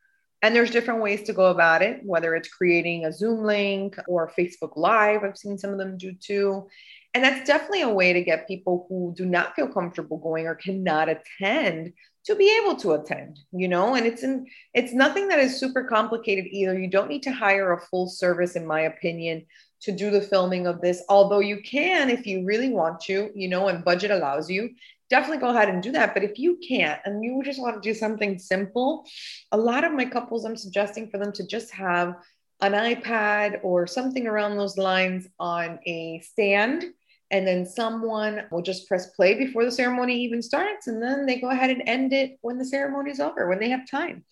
And 0.45 0.55
there's 0.55 0.69
different 0.69 1.01
ways 1.01 1.23
to 1.23 1.33
go 1.33 1.47
about 1.47 1.81
it, 1.81 2.01
whether 2.03 2.35
it's 2.35 2.53
creating 2.53 3.03
a 3.03 3.11
Zoom 3.11 3.43
link 3.43 3.97
or 4.07 4.31
Facebook 4.37 4.73
Live. 4.75 5.23
I've 5.23 5.39
seen 5.39 5.57
some 5.57 5.71
of 5.71 5.79
them 5.79 5.97
do 5.97 6.13
too. 6.13 6.67
And 7.15 7.23
that's 7.23 7.47
definitely 7.47 7.81
a 7.81 7.89
way 7.89 8.13
to 8.13 8.21
get 8.21 8.47
people 8.47 8.85
who 8.87 9.11
do 9.17 9.25
not 9.25 9.55
feel 9.55 9.67
comfortable 9.67 10.17
going 10.17 10.45
or 10.45 10.53
cannot 10.53 11.09
attend 11.09 11.93
to 12.25 12.35
be 12.35 12.55
able 12.61 12.75
to 12.75 12.91
attend, 12.91 13.39
you 13.53 13.67
know, 13.67 13.95
and 13.95 14.05
it's 14.05 14.21
in 14.21 14.45
it's 14.75 14.93
nothing 14.93 15.29
that 15.29 15.39
is 15.39 15.59
super 15.59 15.83
complicated 15.83 16.45
either. 16.51 16.77
You 16.77 16.91
don't 16.91 17.09
need 17.09 17.23
to 17.23 17.31
hire 17.31 17.73
a 17.73 17.81
full 17.81 18.07
service, 18.07 18.55
in 18.55 18.67
my 18.67 18.81
opinion, 18.81 19.47
to 19.81 19.91
do 19.91 20.11
the 20.11 20.21
filming 20.21 20.67
of 20.67 20.79
this, 20.79 21.03
although 21.09 21.39
you 21.39 21.61
can 21.63 22.11
if 22.11 22.27
you 22.27 22.45
really 22.45 22.69
want 22.69 22.99
to, 23.01 23.31
you 23.33 23.47
know, 23.47 23.67
and 23.67 23.83
budget 23.83 24.11
allows 24.11 24.47
you. 24.47 24.69
Definitely 25.09 25.37
go 25.37 25.49
ahead 25.49 25.69
and 25.69 25.83
do 25.83 25.91
that. 25.91 26.13
But 26.13 26.23
if 26.23 26.39
you 26.39 26.57
can't 26.67 26.99
and 27.05 27.23
you 27.23 27.41
just 27.43 27.61
want 27.61 27.81
to 27.81 27.87
do 27.87 27.93
something 27.93 28.39
simple, 28.39 29.05
a 29.51 29.57
lot 29.57 29.83
of 29.83 29.93
my 29.93 30.05
couples, 30.05 30.45
I'm 30.45 30.57
suggesting 30.57 31.09
for 31.09 31.17
them 31.17 31.31
to 31.33 31.45
just 31.45 31.71
have 31.71 32.15
an 32.61 32.71
iPad 32.71 33.59
or 33.63 33.85
something 33.85 34.27
around 34.27 34.57
those 34.57 34.77
lines 34.77 35.27
on 35.39 35.79
a 35.85 36.21
stand 36.23 36.85
and 37.31 37.45
then 37.45 37.65
someone 37.65 38.43
will 38.51 38.61
just 38.61 38.87
press 38.87 39.07
play 39.07 39.33
before 39.33 39.65
the 39.65 39.71
ceremony 39.71 40.23
even 40.23 40.41
starts 40.41 40.87
and 40.87 41.01
then 41.01 41.25
they 41.25 41.39
go 41.39 41.49
ahead 41.49 41.69
and 41.69 41.83
end 41.87 42.13
it 42.13 42.37
when 42.41 42.57
the 42.57 42.65
ceremony 42.65 43.11
is 43.11 43.19
over 43.19 43.49
when 43.49 43.59
they 43.59 43.69
have 43.69 43.89
time 43.89 44.23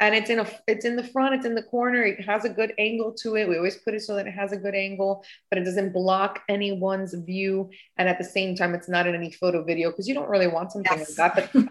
and 0.00 0.14
it's 0.14 0.30
in 0.30 0.38
a 0.38 0.46
it's 0.66 0.84
in 0.84 0.96
the 0.96 1.02
front 1.02 1.34
it's 1.34 1.44
in 1.46 1.54
the 1.54 1.62
corner 1.62 2.02
it 2.02 2.20
has 2.20 2.44
a 2.44 2.48
good 2.48 2.72
angle 2.78 3.12
to 3.12 3.36
it. 3.36 3.48
We 3.48 3.56
always 3.56 3.76
put 3.76 3.94
it 3.94 4.00
so 4.00 4.14
that 4.14 4.26
it 4.26 4.32
has 4.32 4.52
a 4.52 4.56
good 4.56 4.74
angle 4.74 5.24
but 5.50 5.58
it 5.58 5.64
doesn't 5.64 5.92
block 5.92 6.40
anyone's 6.48 7.14
view. 7.14 7.70
And 7.96 8.08
at 8.08 8.18
the 8.18 8.24
same 8.24 8.54
time 8.54 8.74
it's 8.74 8.88
not 8.88 9.06
in 9.06 9.14
any 9.14 9.32
photo 9.32 9.64
video 9.64 9.90
because 9.90 10.08
you 10.08 10.14
don't 10.14 10.28
really 10.28 10.46
want 10.46 10.72
something 10.72 10.98
yes. 10.98 11.18
like 11.18 11.34
that. 11.34 11.50
But 11.52 11.62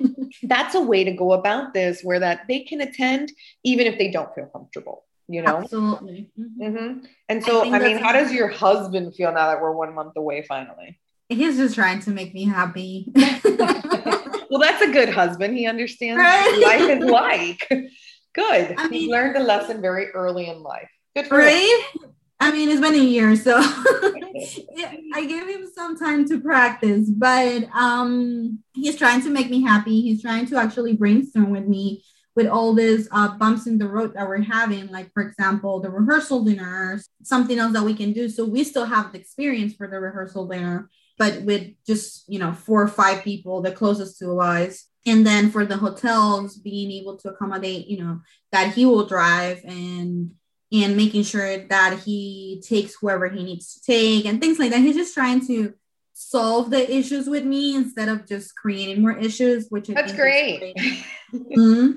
that's 0.43 0.75
a 0.75 0.81
way 0.81 1.03
to 1.03 1.11
go 1.11 1.33
about 1.33 1.73
this 1.73 2.01
where 2.01 2.19
that 2.19 2.41
they 2.47 2.61
can 2.61 2.81
attend 2.81 3.31
even 3.63 3.87
if 3.87 3.97
they 3.97 4.11
don't 4.11 4.33
feel 4.35 4.47
comfortable 4.47 5.03
you 5.29 5.41
know? 5.41 5.57
Absolutely. 5.57 6.29
Mm-hmm. 6.39 6.63
Mm-hmm. 6.63 7.05
and 7.27 7.43
so 7.43 7.61
i, 7.69 7.75
I 7.75 7.79
mean 7.79 7.97
how 7.97 8.13
does 8.13 8.31
your 8.31 8.47
husband 8.47 9.13
feel 9.13 9.33
now 9.33 9.47
that 9.47 9.61
we're 9.61 9.73
one 9.73 9.93
month 9.93 10.13
away 10.15 10.43
finally? 10.43 10.99
He's 11.27 11.57
just 11.57 11.75
trying 11.75 11.99
to 12.01 12.11
make 12.11 12.33
me 12.33 12.45
happy. 12.45 13.11
Well 14.49 14.59
that's 14.59 14.81
a 14.81 14.91
good 14.91 15.09
husband. 15.09 15.57
He 15.57 15.67
understands 15.67 16.19
right? 16.19 16.57
life 16.63 16.97
is 16.97 17.03
like 17.03 17.69
good 18.37 18.75
I 18.77 18.87
mean, 18.87 19.01
he 19.01 19.11
learned 19.11 19.35
a 19.35 19.43
lesson 19.43 19.81
very 19.81 20.09
early 20.11 20.47
in 20.47 20.61
life 20.61 20.89
good 21.15 21.27
for 21.27 21.37
right 21.37 21.85
him. 22.01 22.11
I 22.39 22.51
mean, 22.51 22.69
it's 22.69 22.81
been 22.81 22.93
a 22.93 22.97
year, 22.97 23.35
so 23.35 23.57
I 25.13 25.25
gave 25.27 25.47
him 25.47 25.67
some 25.73 25.97
time 25.97 26.27
to 26.29 26.39
practice, 26.39 27.09
but 27.09 27.63
um, 27.73 28.59
he's 28.75 28.95
trying 28.95 29.21
to 29.23 29.29
make 29.29 29.49
me 29.49 29.63
happy. 29.63 30.01
He's 30.01 30.21
trying 30.21 30.45
to 30.47 30.57
actually 30.57 30.93
brainstorm 30.93 31.49
with 31.49 31.65
me 31.65 32.03
with 32.35 32.47
all 32.47 32.75
these 32.75 33.09
uh, 33.11 33.35
bumps 33.37 33.65
in 33.65 33.79
the 33.79 33.87
road 33.87 34.13
that 34.13 34.27
we're 34.27 34.39
having, 34.41 34.87
like 34.89 35.11
for 35.11 35.23
example, 35.23 35.79
the 35.79 35.89
rehearsal 35.89 36.43
dinners, 36.43 37.09
something 37.23 37.57
else 37.57 37.73
that 37.73 37.83
we 37.83 37.95
can 37.95 38.13
do. 38.13 38.29
So 38.29 38.45
we 38.45 38.63
still 38.63 38.85
have 38.85 39.11
the 39.11 39.19
experience 39.19 39.73
for 39.73 39.87
the 39.87 39.99
rehearsal 39.99 40.47
dinner, 40.47 40.87
but 41.17 41.41
with 41.41 41.71
just 41.87 42.29
you 42.29 42.37
know 42.37 42.53
four 42.53 42.83
or 42.83 42.87
five 42.87 43.23
people, 43.23 43.61
the 43.63 43.71
closest 43.71 44.19
to 44.19 44.39
us. 44.39 44.85
And 45.07 45.25
then 45.25 45.49
for 45.49 45.65
the 45.65 45.77
hotels, 45.77 46.57
being 46.57 46.91
able 46.91 47.17
to 47.17 47.29
accommodate, 47.29 47.87
you 47.87 48.03
know, 48.03 48.21
that 48.51 48.73
he 48.73 48.85
will 48.85 49.05
drive 49.05 49.61
and 49.63 50.31
and 50.71 50.97
making 50.97 51.23
sure 51.23 51.65
that 51.67 51.99
he 52.03 52.61
takes 52.67 52.95
whoever 52.99 53.29
he 53.29 53.41
needs 53.41 53.73
to 53.75 53.81
take 53.81 54.25
and 54.25 54.41
things 54.41 54.59
like 54.59 54.71
that. 54.71 54.81
He's 54.81 54.97
just 54.97 55.13
trying 55.13 55.45
to 55.47 55.73
solve 56.13 56.71
the 56.71 56.93
issues 56.93 57.27
with 57.27 57.45
me 57.45 57.75
instead 57.75 58.09
of 58.09 58.27
just 58.27 58.55
creating 58.55 59.01
more 59.01 59.17
issues, 59.17 59.67
which 59.69 59.89
I 59.89 59.93
that's 59.93 60.13
great. 60.13 60.59
great. 60.59 60.75
mm-hmm. 61.33 61.91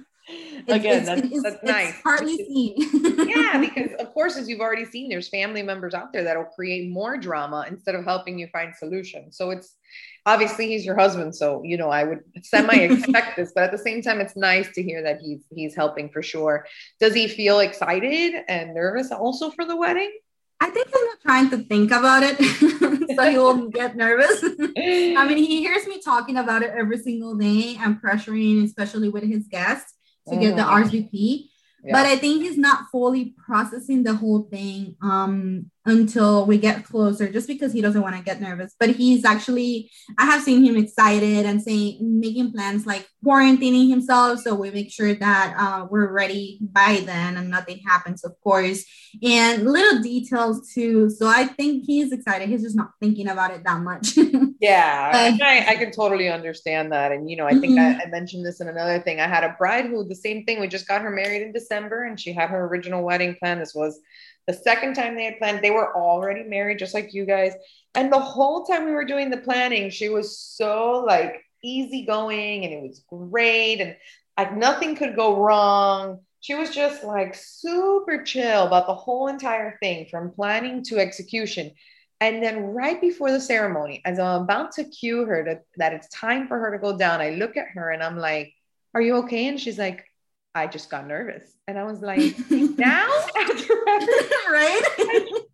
Again, 0.68 0.98
it's, 0.98 1.06
that's, 1.06 1.22
it's, 1.22 1.42
that's 1.42 1.62
nice. 1.64 2.00
Partly 2.02 2.36
seen. 2.36 2.74
yeah, 3.28 3.58
because 3.58 3.92
of 3.98 4.12
course, 4.12 4.36
as 4.36 4.48
you've 4.48 4.60
already 4.60 4.84
seen, 4.84 5.08
there's 5.08 5.28
family 5.28 5.62
members 5.62 5.94
out 5.94 6.12
there 6.12 6.22
that'll 6.22 6.44
create 6.44 6.90
more 6.90 7.16
drama 7.16 7.64
instead 7.68 7.94
of 7.94 8.04
helping 8.04 8.38
you 8.38 8.46
find 8.48 8.74
solutions. 8.76 9.36
So 9.36 9.50
it's 9.50 9.74
obviously 10.26 10.68
he's 10.68 10.84
your 10.84 10.96
husband, 10.96 11.34
so 11.34 11.62
you 11.64 11.76
know 11.76 11.90
I 11.90 12.04
would 12.04 12.20
semi 12.42 12.74
expect 12.74 13.36
this, 13.36 13.52
but 13.54 13.64
at 13.64 13.72
the 13.72 13.78
same 13.78 14.02
time, 14.02 14.20
it's 14.20 14.36
nice 14.36 14.72
to 14.74 14.82
hear 14.82 15.02
that 15.02 15.20
he's 15.20 15.40
he's 15.50 15.74
helping 15.74 16.08
for 16.10 16.22
sure. 16.22 16.66
Does 17.00 17.14
he 17.14 17.28
feel 17.28 17.60
excited 17.60 18.34
and 18.48 18.74
nervous 18.74 19.10
also 19.10 19.50
for 19.50 19.64
the 19.64 19.76
wedding? 19.76 20.12
I 20.62 20.68
think 20.68 20.88
he's 20.88 20.94
not 20.94 21.20
trying 21.22 21.50
to 21.50 21.58
think 21.58 21.90
about 21.90 22.22
it, 22.22 22.36
so 23.16 23.30
he 23.30 23.38
won't 23.38 23.72
get 23.72 23.96
nervous. 23.96 24.42
I 24.42 25.26
mean, 25.26 25.38
he 25.38 25.60
hears 25.60 25.86
me 25.86 26.00
talking 26.02 26.36
about 26.36 26.62
it 26.62 26.72
every 26.76 26.98
single 26.98 27.34
day 27.34 27.76
and 27.80 28.00
pressuring, 28.00 28.64
especially 28.64 29.08
with 29.08 29.24
his 29.24 29.46
guests 29.46 29.94
to 30.28 30.36
get 30.36 30.56
the 30.56 30.62
mm-hmm. 30.62 30.84
RSVP. 30.84 31.46
Yeah. 31.82 31.92
But 31.92 32.06
I 32.06 32.16
think 32.16 32.42
he's 32.42 32.58
not 32.58 32.90
fully 32.92 33.34
processing 33.46 34.02
the 34.02 34.14
whole 34.14 34.42
thing 34.42 34.96
um, 35.02 35.70
until 35.86 36.44
we 36.44 36.58
get 36.58 36.84
closer, 36.84 37.30
just 37.30 37.48
because 37.48 37.72
he 37.72 37.80
doesn't 37.80 38.02
want 38.02 38.14
to 38.14 38.22
get 38.22 38.40
nervous. 38.40 38.74
But 38.78 38.90
he's 38.90 39.24
actually, 39.24 39.90
I 40.18 40.26
have 40.26 40.42
seen 40.42 40.64
him 40.64 40.76
excited 40.76 41.46
and 41.46 41.62
saying, 41.62 41.98
making 42.00 42.52
plans 42.52 42.86
like 42.86 43.08
quarantining 43.24 43.88
himself. 43.88 44.40
So 44.40 44.54
we 44.54 44.70
make 44.70 44.92
sure 44.92 45.14
that 45.14 45.54
uh, 45.58 45.86
we're 45.90 46.12
ready 46.12 46.58
by 46.60 47.02
then 47.04 47.36
and 47.38 47.48
nothing 47.48 47.80
happens, 47.86 48.24
of 48.24 48.38
course. 48.42 48.84
And 49.22 49.64
little 49.64 50.02
details 50.02 50.70
too. 50.72 51.08
So 51.08 51.26
I 51.26 51.44
think 51.44 51.84
he's 51.86 52.12
excited. 52.12 52.48
He's 52.48 52.62
just 52.62 52.76
not 52.76 52.90
thinking 53.00 53.28
about 53.28 53.52
it 53.52 53.64
that 53.64 53.80
much. 53.80 54.16
yeah, 54.60 55.10
but, 55.12 55.42
I, 55.42 55.66
I, 55.70 55.76
can 55.76 55.90
totally 55.90 56.28
understand 56.28 56.92
that. 56.92 57.10
And, 57.10 57.28
you 57.28 57.36
know, 57.36 57.46
I 57.46 57.52
think 57.52 57.78
mm-hmm. 57.78 58.00
I, 58.00 58.04
I, 58.04 58.08
mentioned 58.08 58.44
this 58.44 58.60
in 58.60 58.68
another 58.68 59.00
thing. 59.00 59.18
I 59.18 59.26
had 59.26 59.44
a 59.44 59.56
bride 59.58 59.86
who, 59.86 60.04
the 60.04 60.14
same 60.14 60.44
thing, 60.44 60.60
we 60.60 60.68
just 60.68 60.86
got 60.86 61.02
her 61.02 61.10
married 61.10 61.42
in 61.42 61.52
December 61.52 62.04
and 62.04 62.20
she 62.20 62.32
had 62.32 62.50
her 62.50 62.66
original 62.66 63.02
wedding 63.02 63.34
plan. 63.34 63.58
This 63.58 63.74
was 63.74 63.98
the 64.50 64.58
second 64.58 64.94
time 64.94 65.14
they 65.14 65.24
had 65.24 65.38
planned, 65.38 65.62
they 65.62 65.70
were 65.70 65.96
already 65.96 66.42
married, 66.42 66.80
just 66.80 66.94
like 66.94 67.14
you 67.14 67.24
guys. 67.24 67.52
And 67.94 68.12
the 68.12 68.18
whole 68.18 68.64
time 68.64 68.84
we 68.84 68.92
were 68.92 69.04
doing 69.04 69.30
the 69.30 69.36
planning, 69.36 69.90
she 69.90 70.08
was 70.08 70.38
so 70.38 71.04
like 71.06 71.44
easygoing 71.62 72.64
and 72.64 72.74
it 72.74 72.82
was 72.82 73.04
great. 73.08 73.80
And 73.80 73.96
like 74.36 74.56
nothing 74.56 74.96
could 74.96 75.14
go 75.14 75.40
wrong. 75.40 76.20
She 76.40 76.54
was 76.54 76.70
just 76.70 77.04
like 77.04 77.34
super 77.36 78.24
chill 78.24 78.66
about 78.66 78.86
the 78.86 78.94
whole 78.94 79.28
entire 79.28 79.78
thing 79.78 80.06
from 80.10 80.32
planning 80.32 80.82
to 80.84 80.98
execution. 80.98 81.72
And 82.20 82.42
then 82.42 82.64
right 82.64 83.00
before 83.00 83.30
the 83.30 83.40
ceremony, 83.40 84.02
as 84.04 84.18
I'm 84.18 84.42
about 84.42 84.72
to 84.72 84.84
cue 84.84 85.24
her 85.26 85.44
to, 85.44 85.60
that 85.76 85.92
it's 85.92 86.08
time 86.08 86.48
for 86.48 86.58
her 86.58 86.72
to 86.72 86.78
go 86.78 86.96
down, 86.96 87.20
I 87.20 87.30
look 87.30 87.56
at 87.56 87.68
her 87.74 87.90
and 87.90 88.02
I'm 88.02 88.18
like, 88.18 88.52
Are 88.94 89.00
you 89.00 89.16
okay? 89.18 89.46
And 89.46 89.60
she's 89.60 89.78
like, 89.78 90.04
I 90.54 90.66
just 90.66 90.90
got 90.90 91.06
nervous. 91.06 91.56
And 91.68 91.78
I 91.78 91.84
was 91.84 92.00
like, 92.00 92.34
now? 92.50 93.08
right? 93.36 94.82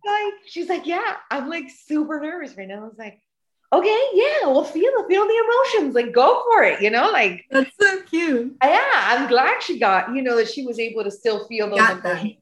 like, 0.05 0.33
she's 0.45 0.69
like, 0.69 0.85
Yeah, 0.85 1.15
I'm 1.29 1.49
like 1.49 1.69
super 1.69 2.19
nervous 2.19 2.57
right 2.57 2.67
now. 2.67 2.83
I 2.83 2.87
was 2.87 2.97
like, 2.97 3.19
okay, 3.71 4.03
yeah, 4.13 4.47
we'll 4.47 4.63
feel 4.63 4.91
it, 4.95 5.07
feel 5.07 5.27
the 5.27 5.43
emotions, 5.45 5.93
like 5.93 6.13
go 6.13 6.43
for 6.45 6.63
it, 6.63 6.81
you 6.81 6.89
know, 6.89 7.11
like 7.11 7.45
that's 7.51 7.71
so 7.79 8.01
cute. 8.03 8.55
Yeah, 8.63 8.91
I'm 8.93 9.27
glad 9.27 9.61
she 9.61 9.77
got, 9.77 10.15
you 10.15 10.21
know, 10.21 10.37
that 10.37 10.49
she 10.49 10.65
was 10.65 10.79
able 10.79 11.03
to 11.03 11.11
still 11.11 11.45
feel 11.47 11.69
those 11.69 11.79
emotions. 11.79 12.35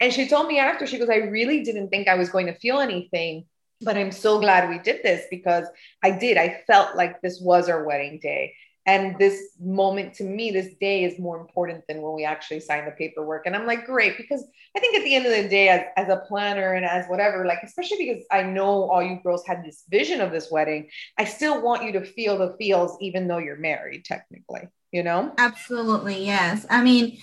And 0.00 0.12
she 0.12 0.26
told 0.28 0.48
me 0.48 0.58
after, 0.58 0.86
she 0.86 0.98
goes, 0.98 1.08
I 1.08 1.18
really 1.18 1.62
didn't 1.62 1.88
think 1.90 2.08
I 2.08 2.16
was 2.16 2.28
going 2.28 2.46
to 2.46 2.54
feel 2.54 2.80
anything 2.80 3.44
but 3.84 3.96
I'm 3.96 4.12
so 4.12 4.40
glad 4.40 4.68
we 4.68 4.78
did 4.78 5.02
this 5.02 5.26
because 5.30 5.66
I 6.02 6.12
did. 6.12 6.36
I 6.36 6.62
felt 6.66 6.96
like 6.96 7.20
this 7.20 7.40
was 7.40 7.68
our 7.68 7.84
wedding 7.84 8.18
day. 8.20 8.54
And 8.86 9.18
this 9.18 9.40
moment 9.58 10.14
to 10.14 10.24
me, 10.24 10.50
this 10.50 10.74
day 10.80 11.04
is 11.04 11.18
more 11.18 11.40
important 11.40 11.84
than 11.88 12.02
when 12.02 12.12
we 12.14 12.24
actually 12.24 12.60
sign 12.60 12.84
the 12.84 12.90
paperwork. 12.90 13.46
And 13.46 13.56
I'm 13.56 13.66
like, 13.66 13.86
great, 13.86 14.18
because 14.18 14.44
I 14.76 14.80
think 14.80 14.96
at 14.96 15.04
the 15.04 15.14
end 15.14 15.24
of 15.24 15.32
the 15.32 15.48
day, 15.48 15.68
as, 15.68 15.82
as 15.96 16.08
a 16.08 16.22
planner 16.28 16.74
and 16.74 16.84
as 16.84 17.06
whatever, 17.06 17.46
like, 17.46 17.60
especially 17.62 18.06
because 18.06 18.24
I 18.30 18.42
know 18.42 18.90
all 18.90 19.02
you 19.02 19.20
girls 19.22 19.46
had 19.46 19.64
this 19.64 19.84
vision 19.88 20.20
of 20.20 20.32
this 20.32 20.50
wedding, 20.50 20.90
I 21.18 21.24
still 21.24 21.62
want 21.62 21.82
you 21.82 21.92
to 21.92 22.04
feel 22.04 22.36
the 22.36 22.54
feels, 22.58 22.98
even 23.00 23.26
though 23.26 23.38
you're 23.38 23.56
married, 23.56 24.04
technically, 24.04 24.68
you 24.92 25.02
know? 25.02 25.32
Absolutely. 25.38 26.26
Yes. 26.26 26.66
I 26.68 26.82
mean, 26.82 27.18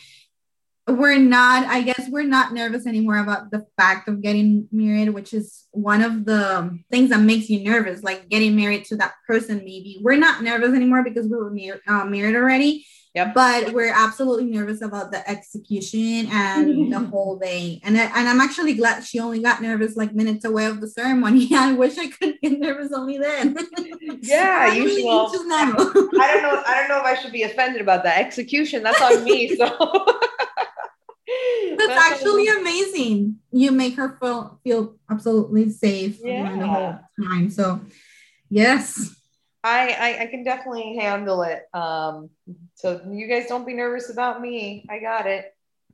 we're 0.88 1.18
not 1.18 1.66
i 1.68 1.82
guess 1.82 2.10
we're 2.10 2.24
not 2.24 2.54
nervous 2.54 2.88
anymore 2.88 3.18
about 3.18 3.52
the 3.52 3.66
fact 3.78 4.08
of 4.10 4.22
getting 4.22 4.68
married 4.72 5.10
which 5.10 5.34
is 5.34 5.68
one 5.72 6.02
of 6.02 6.26
the 6.26 6.78
things 6.90 7.12
that 7.12 7.22
makes 7.22 7.50
you 7.50 7.64
nervous 7.64 8.04
like 8.04 8.28
getting 8.30 8.56
married 8.56 8.84
to 8.84 8.96
that 8.96 9.14
person 9.28 9.58
maybe 9.58 10.00
we're 10.02 10.18
not 10.18 10.44
nervous 10.44 10.74
anymore 10.74 11.04
because 11.04 11.28
we 11.28 11.38
were 11.38 11.52
mar- 11.52 11.82
uh, 11.88 12.06
married 12.06 12.36
already 12.36 12.86
Yep. 13.14 13.34
But 13.34 13.74
we're 13.74 13.94
absolutely 13.94 14.46
nervous 14.46 14.82
about 14.82 15.12
the 15.12 15.30
execution 15.30 16.30
and 16.32 16.94
the 16.94 17.00
whole 17.12 17.38
day. 17.38 17.82
And, 17.84 17.98
I, 17.98 18.06
and 18.06 18.30
I'm 18.30 18.40
actually 18.40 18.74
glad 18.74 19.04
she 19.04 19.20
only 19.20 19.42
got 19.42 19.62
nervous 19.62 19.98
like 19.98 20.16
minutes 20.16 20.46
away 20.46 20.66
of 20.66 20.80
the 20.80 20.88
ceremony. 20.88 21.50
I 21.54 21.74
wish 21.74 21.98
I 21.98 22.08
could 22.08 22.40
get 22.42 22.58
nervous 22.60 22.92
only 22.94 23.18
then. 23.18 23.58
Yeah, 24.24 24.74
you 24.74 24.88
should. 24.88 25.06
Well, 25.06 25.32
I 25.34 25.66
don't 25.66 26.44
know. 26.44 26.64
I 26.66 26.78
don't 26.78 26.90
know 26.90 27.00
if 27.00 27.04
I 27.04 27.16
should 27.20 27.32
be 27.32 27.42
offended 27.44 27.82
about 27.82 28.04
that 28.04 28.20
execution. 28.20 28.84
That's 28.84 29.02
on 29.02 29.24
me. 29.24 29.56
So 29.56 29.66
That's 31.78 32.14
actually 32.14 32.48
amazing. 32.48 33.38
You 33.52 33.72
make 33.72 33.96
her 33.96 34.18
feel 34.20 34.60
feel 34.64 34.96
absolutely 35.10 35.70
safe 35.70 36.20
Yeah. 36.24 36.56
the 36.58 36.68
whole 36.68 37.00
time. 37.24 37.50
So 37.50 37.82
yes. 38.50 39.16
I, 39.64 39.90
I 39.90 40.24
I 40.24 40.26
can 40.28 40.44
definitely 40.44 40.98
handle 40.98 41.44
it. 41.44 41.64
Um, 41.74 42.30
so 42.76 43.02
you 43.10 43.28
guys 43.28 43.48
don't 43.48 43.66
be 43.66 43.74
nervous 43.74 44.10
about 44.10 44.42
me. 44.42 44.86
I 44.90 45.00
got 45.00 45.28
it. 45.28 45.54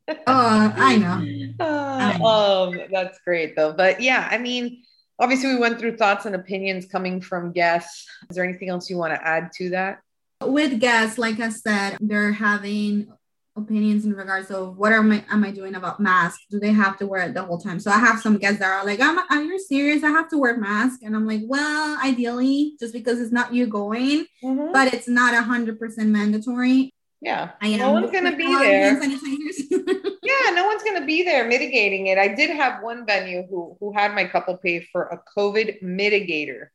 Oh, 0.10 0.74
I 0.76 0.98
know. 0.98 1.54
Uh, 1.60 2.24
um, 2.24 2.80
that's 2.92 3.20
great 3.26 3.56
though. 3.56 3.74
But 3.74 4.00
yeah, 4.00 4.28
I 4.30 4.38
mean, 4.38 4.84
obviously 5.20 5.50
we 5.54 5.60
went 5.60 5.80
through 5.80 5.98
thoughts 5.98 6.26
and 6.26 6.36
opinions 6.36 6.86
coming 6.86 7.20
from 7.20 7.52
guests. 7.52 8.06
Is 8.30 8.36
there 8.36 8.46
anything 8.46 8.70
else 8.70 8.90
you 8.90 8.98
want 8.98 9.14
to 9.16 9.28
add 9.28 9.52
to 9.54 9.72
that? 9.72 10.00
With 10.42 10.80
guests, 10.80 11.18
like 11.18 11.40
I 11.40 11.50
said, 11.50 11.98
they're 12.00 12.32
having 12.32 13.12
opinions 13.58 14.06
in 14.06 14.14
regards 14.14 14.50
of 14.52 14.78
what 14.78 14.94
am 14.94 15.12
I 15.12 15.24
am 15.30 15.44
I 15.44 15.52
doing 15.52 15.76
about 15.76 16.00
masks? 16.00 16.46
Do 16.50 16.60
they 16.60 16.72
have 16.72 16.98
to 17.00 17.08
wear 17.08 17.22
it 17.28 17.34
the 17.34 17.44
whole 17.44 17.58
time? 17.58 17.80
So 17.80 17.92
I 17.92 17.98
have 18.00 18.20
some 18.22 18.38
guests 18.38 18.60
that 18.60 18.70
are 18.72 18.86
like, 18.86 19.00
"Am 19.00 19.18
are 19.30 19.42
you 19.44 19.60
serious? 19.60 20.04
I 20.04 20.10
have 20.10 20.30
to 20.30 20.38
wear 20.38 20.54
a 20.56 20.58
mask?" 20.58 21.02
And 21.04 21.16
I'm 21.16 21.26
like, 21.28 21.42
"Well, 21.46 21.98
ideally, 22.04 22.76
just 22.80 22.94
because 22.94 23.20
it's 23.20 23.32
not 23.32 23.54
you 23.54 23.68
going, 23.68 24.26
Mhm. 24.44 24.72
but 24.74 24.94
it's 24.94 25.08
not 25.08 25.34
a 25.34 25.42
hundred 25.42 25.80
percent 25.80 26.10
mandatory." 26.10 26.94
Yeah, 27.20 27.52
I 27.62 27.68
am. 27.70 27.80
no 27.80 27.92
one's 27.94 28.12
gonna 28.12 28.36
be 28.36 28.46
there. 28.56 29.00
Yeah, 30.24 30.52
no 30.54 30.66
one's 30.68 30.84
gonna 30.84 31.06
be 31.06 31.24
there 31.24 31.48
mitigating 31.48 32.08
it. 32.08 32.18
I 32.18 32.28
did 32.28 32.50
have 32.52 32.84
one 32.84 33.06
venue 33.06 33.44
who 33.50 33.76
who 33.80 33.92
had 33.94 34.14
my 34.14 34.26
couple 34.26 34.58
pay 34.58 34.82
for 34.92 35.04
a 35.08 35.22
COVID 35.38 35.82
mitigator. 35.82 36.68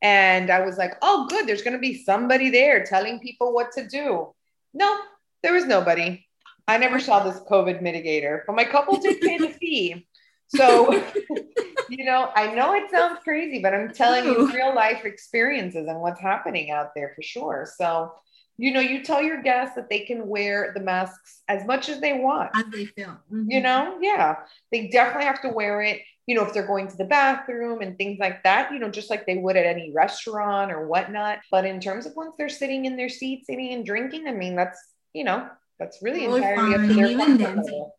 And 0.00 0.50
I 0.50 0.60
was 0.64 0.76
like, 0.78 0.94
oh, 1.02 1.26
good, 1.28 1.46
there's 1.48 1.62
gonna 1.62 1.78
be 1.78 2.04
somebody 2.04 2.50
there 2.50 2.84
telling 2.84 3.18
people 3.18 3.52
what 3.52 3.72
to 3.72 3.88
do. 3.88 4.32
No, 4.74 4.96
there 5.42 5.52
was 5.54 5.64
nobody. 5.64 6.24
I 6.68 6.76
never 6.78 7.00
saw 7.00 7.24
this 7.24 7.40
COVID 7.50 7.82
mitigator, 7.82 8.42
but 8.46 8.54
my 8.54 8.64
couple 8.64 8.98
did 8.98 9.20
pay 9.20 9.38
the 9.38 9.48
fee. 9.60 10.06
So, 10.48 10.92
you 11.88 12.04
know, 12.04 12.30
I 12.34 12.54
know 12.54 12.74
it 12.74 12.90
sounds 12.90 13.20
crazy, 13.24 13.60
but 13.60 13.74
I'm 13.74 13.92
telling 13.92 14.24
you 14.24 14.50
real 14.52 14.74
life 14.74 15.04
experiences 15.04 15.86
and 15.88 16.00
what's 16.00 16.20
happening 16.20 16.70
out 16.70 16.90
there 16.94 17.12
for 17.16 17.22
sure. 17.22 17.68
So, 17.76 18.12
you 18.56 18.72
know, 18.72 18.80
you 18.80 19.02
tell 19.02 19.22
your 19.22 19.42
guests 19.42 19.76
that 19.76 19.88
they 19.90 20.00
can 20.00 20.26
wear 20.26 20.72
the 20.74 20.80
masks 20.80 21.42
as 21.48 21.64
much 21.66 21.88
as 21.88 22.00
they 22.00 22.14
want 22.14 22.50
As 22.54 22.64
they 22.72 22.86
feel. 22.86 23.16
Mhm. 23.32 23.46
you 23.48 23.60
know 23.60 23.98
yeah 24.00 24.36
they 24.72 24.88
definitely 24.88 25.26
have 25.26 25.40
to 25.42 25.48
wear 25.48 25.80
it 25.82 26.00
you 26.26 26.34
know 26.34 26.44
if 26.44 26.52
they're 26.52 26.66
going 26.66 26.88
to 26.88 26.96
the 26.96 27.04
bathroom 27.04 27.80
and 27.82 27.96
things 27.96 28.18
like 28.18 28.42
that 28.42 28.72
you 28.72 28.78
know 28.80 28.90
just 28.90 29.10
like 29.10 29.26
they 29.26 29.36
would 29.36 29.56
at 29.56 29.64
any 29.66 29.92
restaurant 29.92 30.72
or 30.72 30.88
whatnot 30.88 31.38
but 31.52 31.64
in 31.64 31.78
terms 31.80 32.04
of 32.04 32.16
once 32.16 32.34
they're 32.36 32.48
sitting 32.48 32.84
in 32.84 32.96
their 32.96 33.08
seats 33.08 33.48
eating 33.48 33.72
and 33.74 33.86
drinking 33.86 34.26
i 34.26 34.32
mean 34.32 34.56
that's 34.56 34.80
you 35.12 35.22
know 35.24 35.48
that's 35.78 36.02
really 36.02 36.24
entirely 36.24 36.74
up 36.74 36.80
to 36.82 36.94
their 36.94 37.06
even 37.06 37.36
dancing. 37.36 37.90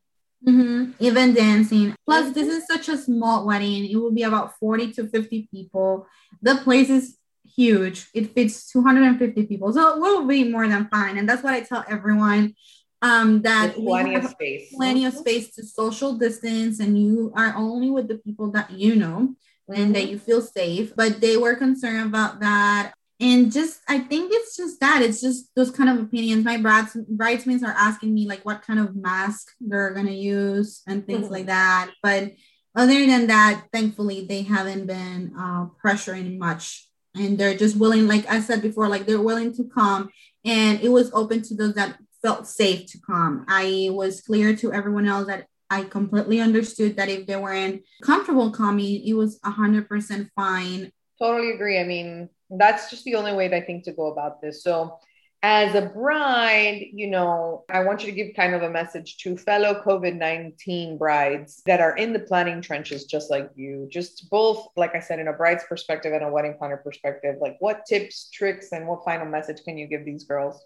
Mhm. 0.48 0.93
Even 1.00 1.33
dancing. 1.33 1.95
Plus, 2.05 2.33
this 2.33 2.48
is 2.48 2.65
such 2.65 2.88
a 2.89 2.98
small 2.98 3.45
wedding. 3.45 3.86
It 3.86 3.98
will 3.98 4.12
be 4.12 4.24
about 4.24 4.57
40 4.57 4.91
to 4.93 5.07
50 5.07 5.50
people. 5.51 6.07
The 6.41 6.55
place 6.55 6.89
is 6.89 7.17
huge. 7.55 8.07
It 8.13 8.33
fits 8.33 8.71
250 8.71 9.45
people. 9.48 9.74
So 9.74 9.95
it 9.95 10.00
will 10.00 10.25
be 10.25 10.50
more 10.50 10.67
than 10.67 10.88
fine. 10.88 11.17
And 11.17 11.27
that's 11.27 11.43
what 11.43 11.53
I 11.53 11.62
tell 11.62 11.83
everyone. 11.89 12.53
Um, 13.01 13.41
that 13.43 13.75
plenty 13.75 14.15
of 14.15 14.25
space 14.25 14.74
plenty 14.75 15.05
of 15.05 15.13
space 15.13 15.55
to 15.55 15.63
social 15.63 16.15
distance 16.15 16.81
and 16.81 17.01
you 17.01 17.31
are 17.33 17.55
only 17.55 17.89
with 17.89 18.09
the 18.09 18.17
people 18.17 18.51
that 18.51 18.71
you 18.71 18.93
know 18.93 19.36
and 19.74 19.95
that 19.95 20.09
you 20.09 20.19
feel 20.19 20.41
safe. 20.41 20.93
But 20.98 21.21
they 21.21 21.38
were 21.38 21.55
concerned 21.55 22.07
about 22.07 22.41
that. 22.41 22.93
And 23.21 23.51
just, 23.51 23.81
I 23.88 23.99
think 23.99 24.31
it's 24.33 24.55
just 24.55 24.79
that. 24.79 25.01
It's 25.01 25.19
just 25.19 25.49
those 25.55 25.71
kind 25.71 25.89
of 25.89 25.99
opinions. 26.05 26.45
My 26.45 26.57
brides, 26.57 26.95
bridesmaids 27.09 27.63
are 27.63 27.75
asking 27.77 28.13
me 28.13 28.27
like 28.27 28.45
what 28.45 28.61
kind 28.61 28.79
of 28.79 28.95
mask 28.95 29.47
they're 29.59 29.93
gonna 29.93 30.11
use 30.11 30.81
and 30.88 31.05
things 31.05 31.27
Mhm. 31.27 31.31
like 31.31 31.45
that. 31.47 31.91
But 32.01 32.33
other 32.75 33.05
than 33.05 33.27
that, 33.27 33.65
thankfully, 33.73 34.25
they 34.25 34.43
haven't 34.43 34.85
been 34.85 35.33
uh, 35.38 35.65
pressuring 35.83 36.38
much, 36.38 36.88
and 37.13 37.38
they're 37.38 37.57
just 37.57 37.75
willing. 37.75 38.07
Like 38.07 38.25
I 38.29 38.39
said 38.39 38.61
before, 38.61 38.88
like 38.88 39.05
they're 39.05 39.21
willing 39.21 39.53
to 39.55 39.63
come, 39.65 40.09
and 40.45 40.79
it 40.81 40.89
was 40.89 41.11
open 41.11 41.41
to 41.41 41.55
those 41.55 41.73
that 41.73 41.99
felt 42.21 42.47
safe 42.47 42.85
to 42.91 42.99
come. 43.05 43.43
I 43.49 43.89
was 43.91 44.21
clear 44.21 44.55
to 44.58 44.71
everyone 44.71 45.08
else 45.08 45.27
that 45.27 45.47
I 45.69 45.84
completely 45.84 46.39
understood 46.39 46.95
that 46.95 47.10
if 47.10 47.27
they 47.27 47.36
weren't 47.36 47.82
comfortable 48.01 48.51
coming, 48.51 49.05
it 49.05 49.13
was 49.13 49.39
hundred 49.43 49.89
percent 49.89 50.29
fine. 50.36 50.91
Totally 51.21 51.51
agree. 51.51 51.79
I 51.79 51.84
mean, 51.84 52.29
that's 52.49 52.89
just 52.89 53.03
the 53.03 53.15
only 53.15 53.33
way 53.33 53.47
that 53.47 53.55
I 53.55 53.62
think 53.62 53.83
to 53.85 53.91
go 53.91 54.12
about 54.12 54.41
this. 54.41 54.63
So, 54.63 54.99
as 55.41 55.73
a 55.73 55.81
bride, 55.81 56.88
you 56.91 57.07
know, 57.09 57.63
I 57.69 57.79
want 57.85 58.01
you 58.01 58.07
to 58.07 58.15
give 58.15 58.35
kind 58.35 58.53
of 58.53 58.62
a 58.62 58.69
message 58.69 59.17
to 59.19 59.38
fellow 59.38 59.81
COVID 59.85 60.17
19 60.17 60.97
brides 60.97 61.62
that 61.65 61.79
are 61.79 61.95
in 61.95 62.12
the 62.12 62.19
planning 62.19 62.62
trenches, 62.62 63.05
just 63.05 63.31
like 63.31 63.49
you, 63.55 63.88
just 63.89 64.29
both, 64.29 64.67
like 64.75 64.95
I 64.95 64.99
said, 64.99 65.19
in 65.19 65.29
a 65.29 65.33
bride's 65.33 65.63
perspective 65.63 66.12
and 66.12 66.25
a 66.25 66.29
wedding 66.29 66.55
planner 66.57 66.77
perspective. 66.77 67.38
Like, 67.39 67.55
what 67.59 67.85
tips, 67.88 68.29
tricks, 68.33 68.73
and 68.73 68.85
what 68.85 69.05
final 69.05 69.27
message 69.27 69.63
can 69.63 69.77
you 69.77 69.88
give 69.88 70.03
these 70.03 70.25
girls? 70.25 70.62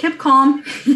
Keep 0.00 0.18
calm. 0.18 0.64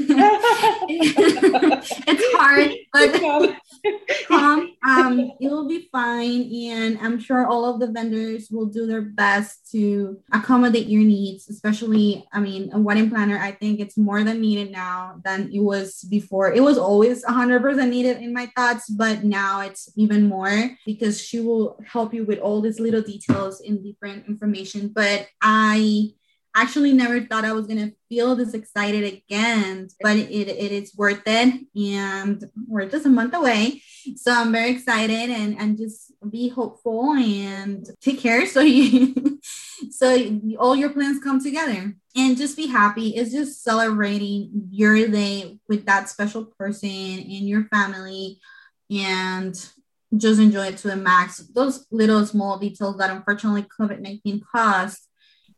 it's 2.09 2.37
hard, 2.38 2.73
but 2.90 3.12
calm. 4.29 4.73
Um, 4.83 5.33
it 5.38 5.49
will 5.51 5.68
be 5.68 5.90
fine, 5.92 6.51
and 6.73 6.99
I'm 7.03 7.20
sure 7.20 7.47
all 7.47 7.66
of 7.66 7.81
the 7.81 7.92
vendors 7.92 8.49
will 8.51 8.64
do 8.64 8.87
their 8.87 9.03
best 9.03 9.70
to 9.73 10.18
accommodate 10.33 10.87
your 10.87 11.03
needs. 11.03 11.51
Especially, 11.51 12.25
I 12.33 12.40
mean, 12.40 12.70
a 12.73 12.81
wedding 12.81 13.11
planner. 13.11 13.37
I 13.37 13.53
think 13.53 13.79
it's 13.79 13.99
more 13.99 14.25
than 14.25 14.40
needed 14.40 14.73
now 14.73 15.20
than 15.23 15.53
it 15.53 15.61
was 15.61 16.03
before. 16.05 16.51
It 16.51 16.62
was 16.62 16.79
always 16.79 17.23
100% 17.27 17.87
needed 17.90 18.23
in 18.23 18.33
my 18.33 18.47
thoughts, 18.57 18.88
but 18.88 19.23
now 19.23 19.61
it's 19.61 19.92
even 19.97 20.31
more 20.31 20.70
because 20.87 21.20
she 21.20 21.40
will 21.40 21.79
help 21.85 22.14
you 22.14 22.25
with 22.25 22.38
all 22.38 22.62
these 22.62 22.81
little 22.81 23.03
details 23.03 23.61
in 23.61 23.83
different 23.83 24.27
information. 24.29 24.88
But 24.88 25.29
I 25.42 26.14
actually 26.55 26.93
never 26.93 27.21
thought 27.21 27.45
I 27.45 27.53
was 27.53 27.67
gonna 27.67 27.93
feel 28.09 28.37
this 28.37 28.55
excited 28.55 29.05
again, 29.05 29.88
but 30.01 30.17
it, 30.17 30.49
it 30.49 30.73
is 30.73 30.95
worth 30.97 31.23
it. 31.27 31.67
And 31.75 32.45
we're 32.69 32.88
just 32.88 33.07
a 33.07 33.09
month 33.09 33.35
away. 33.35 33.83
So 34.17 34.33
I'm 34.33 34.53
very 34.53 34.71
excited 34.71 35.31
and, 35.31 35.59
and 35.59 35.77
just 35.77 36.12
be 36.31 36.49
hopeful 36.49 37.14
and 37.14 37.87
take 38.01 38.21
care 38.21 38.47
so 38.55 38.61
you 38.61 39.40
so 39.90 40.40
all 40.59 40.77
your 40.77 40.90
plans 40.90 41.23
come 41.23 41.43
together 41.43 41.95
and 42.17 42.37
just 42.37 42.57
be 42.57 42.67
happy. 42.67 43.09
It's 43.11 43.33
just 43.33 43.62
celebrating 43.62 44.69
your 44.71 45.09
day 45.09 45.59
with 45.69 45.87
that 45.87 46.09
special 46.09 46.45
person 46.45 46.88
and 46.88 47.49
your 47.49 47.64
family 47.64 48.38
and 48.90 49.55
just 50.17 50.40
enjoy 50.40 50.67
it 50.69 50.77
to 50.79 50.88
the 50.88 50.97
max. 50.97 51.38
Those 51.38 51.87
little 51.90 52.25
small 52.25 52.59
details 52.59 52.99
that 52.99 53.11
unfortunately 53.11 53.67
COVID-19 53.79 54.43
caused 54.55 55.09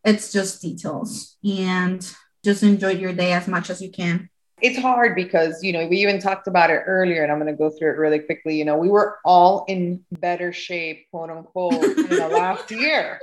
it's 0.04 0.32
just 0.32 0.62
details 0.62 1.36
and 1.44 2.14
just 2.44 2.62
enjoy 2.62 2.90
your 2.90 3.12
day 3.12 3.32
as 3.32 3.48
much 3.48 3.70
as 3.70 3.82
you 3.82 3.90
can. 3.90 4.28
it's 4.62 4.78
hard 4.78 5.14
because 5.14 5.62
you 5.62 5.72
know 5.72 5.86
we 5.86 5.98
even 5.98 6.18
talked 6.18 6.46
about 6.48 6.70
it 6.70 6.82
earlier 6.86 7.22
and 7.22 7.30
i'm 7.30 7.38
going 7.38 7.52
to 7.52 7.58
go 7.58 7.68
through 7.70 7.90
it 7.90 7.98
really 7.98 8.20
quickly. 8.20 8.56
You 8.56 8.64
know 8.64 8.76
we 8.76 8.88
were 8.88 9.18
all 9.24 9.64
in 9.68 10.04
better 10.12 10.52
shape 10.52 11.06
quote 11.10 11.30
unquote 11.30 11.74
in 11.74 12.08
the 12.08 12.28
last 12.32 12.70
year. 12.70 13.20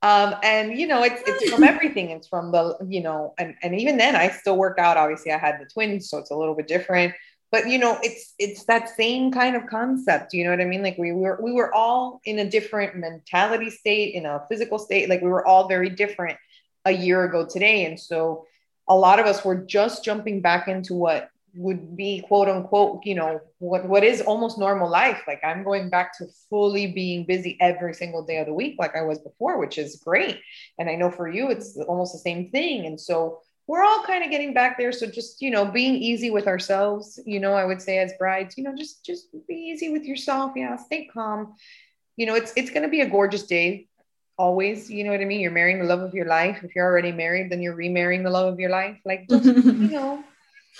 Um, 0.00 0.34
and 0.42 0.76
you 0.78 0.86
know 0.86 1.02
it's 1.04 1.22
it's 1.26 1.50
from 1.50 1.62
everything. 1.62 2.10
It's 2.10 2.26
from 2.26 2.50
the 2.52 2.76
you 2.88 3.02
know 3.02 3.34
and, 3.38 3.54
and 3.62 3.78
even 3.78 3.96
then 3.98 4.16
i 4.16 4.28
still 4.30 4.56
work 4.56 4.78
out. 4.78 4.96
Obviously 4.96 5.32
i 5.32 5.38
had 5.38 5.60
the 5.60 5.66
twins 5.66 6.08
so 6.08 6.18
it's 6.18 6.30
a 6.30 6.36
little 6.36 6.54
bit 6.54 6.66
different 6.66 7.14
but 7.52 7.68
you 7.68 7.78
know 7.78 7.98
it's 8.02 8.34
it's 8.38 8.64
that 8.64 8.88
same 8.88 9.30
kind 9.30 9.54
of 9.54 9.66
concept 9.66 10.34
you 10.34 10.42
know 10.42 10.50
what 10.50 10.60
i 10.60 10.64
mean? 10.64 10.82
Like 10.82 10.98
we 10.98 11.12
were 11.12 11.38
we 11.40 11.52
were 11.52 11.72
all 11.72 12.20
in 12.24 12.40
a 12.40 12.50
different 12.50 12.96
mentality 12.96 13.70
state 13.70 14.14
in 14.14 14.26
a 14.26 14.42
physical 14.48 14.78
state 14.78 15.08
like 15.08 15.20
we 15.20 15.28
were 15.28 15.46
all 15.46 15.68
very 15.68 15.90
different 15.90 16.38
a 16.84 16.90
year 16.90 17.24
ago 17.24 17.46
today. 17.46 17.84
And 17.84 17.98
so 17.98 18.46
a 18.88 18.96
lot 18.96 19.20
of 19.20 19.26
us 19.26 19.44
were 19.44 19.54
just 19.54 20.04
jumping 20.04 20.40
back 20.40 20.66
into 20.66 20.94
what 20.94 21.28
would 21.54 21.94
be 21.94 22.22
quote 22.26 22.48
unquote 22.48 23.04
you 23.04 23.14
know 23.14 23.38
what 23.58 23.86
what 23.86 24.02
is 24.02 24.22
almost 24.22 24.58
normal 24.58 24.88
life. 24.90 25.22
Like 25.28 25.42
i'm 25.44 25.62
going 25.62 25.90
back 25.90 26.16
to 26.18 26.26
fully 26.48 26.86
being 26.86 27.26
busy 27.26 27.58
every 27.60 27.92
single 27.92 28.24
day 28.24 28.38
of 28.38 28.46
the 28.46 28.54
week 28.54 28.76
like 28.78 28.96
i 28.96 29.02
was 29.02 29.18
before 29.18 29.58
which 29.58 29.76
is 29.76 29.96
great. 29.96 30.40
And 30.78 30.88
i 30.88 30.94
know 30.94 31.10
for 31.10 31.28
you 31.28 31.50
it's 31.50 31.76
almost 31.76 32.14
the 32.14 32.18
same 32.18 32.50
thing. 32.50 32.86
And 32.86 32.98
so 32.98 33.40
we're 33.66 33.82
all 33.82 34.02
kind 34.02 34.24
of 34.24 34.30
getting 34.30 34.52
back 34.52 34.76
there. 34.78 34.92
So 34.92 35.06
just 35.06 35.40
you 35.40 35.50
know 35.50 35.64
being 35.64 35.94
easy 35.94 36.30
with 36.30 36.46
ourselves 36.46 37.18
you 37.24 37.40
know 37.40 37.54
i 37.54 37.64
would 37.64 37.80
say 37.80 37.98
as 37.98 38.12
brides 38.18 38.56
you 38.58 38.64
know 38.64 38.74
just 38.76 39.04
just 39.04 39.28
be 39.48 39.54
easy 39.54 39.90
with 39.90 40.04
yourself. 40.04 40.52
Yeah 40.56 40.76
stay 40.76 41.08
calm. 41.12 41.54
You 42.16 42.26
know 42.26 42.34
it's 42.34 42.52
it's 42.56 42.70
going 42.70 42.82
to 42.82 42.88
be 42.88 43.00
a 43.00 43.08
gorgeous 43.08 43.44
day 43.44 43.88
always 44.38 44.90
you 44.90 45.04
know 45.04 45.10
what 45.10 45.20
i 45.20 45.24
mean? 45.24 45.40
You're 45.40 45.50
marrying 45.50 45.78
the 45.78 45.84
love 45.84 46.00
of 46.00 46.14
your 46.14 46.26
life. 46.26 46.62
If 46.62 46.74
you're 46.74 46.86
already 46.86 47.12
married 47.12 47.50
then 47.50 47.62
you're 47.62 47.74
remarrying 47.74 48.22
the 48.22 48.30
love 48.30 48.52
of 48.52 48.60
your 48.60 48.70
life. 48.70 48.98
Like 49.04 49.28
just 49.28 49.44
you 49.44 49.52
know 49.98 50.24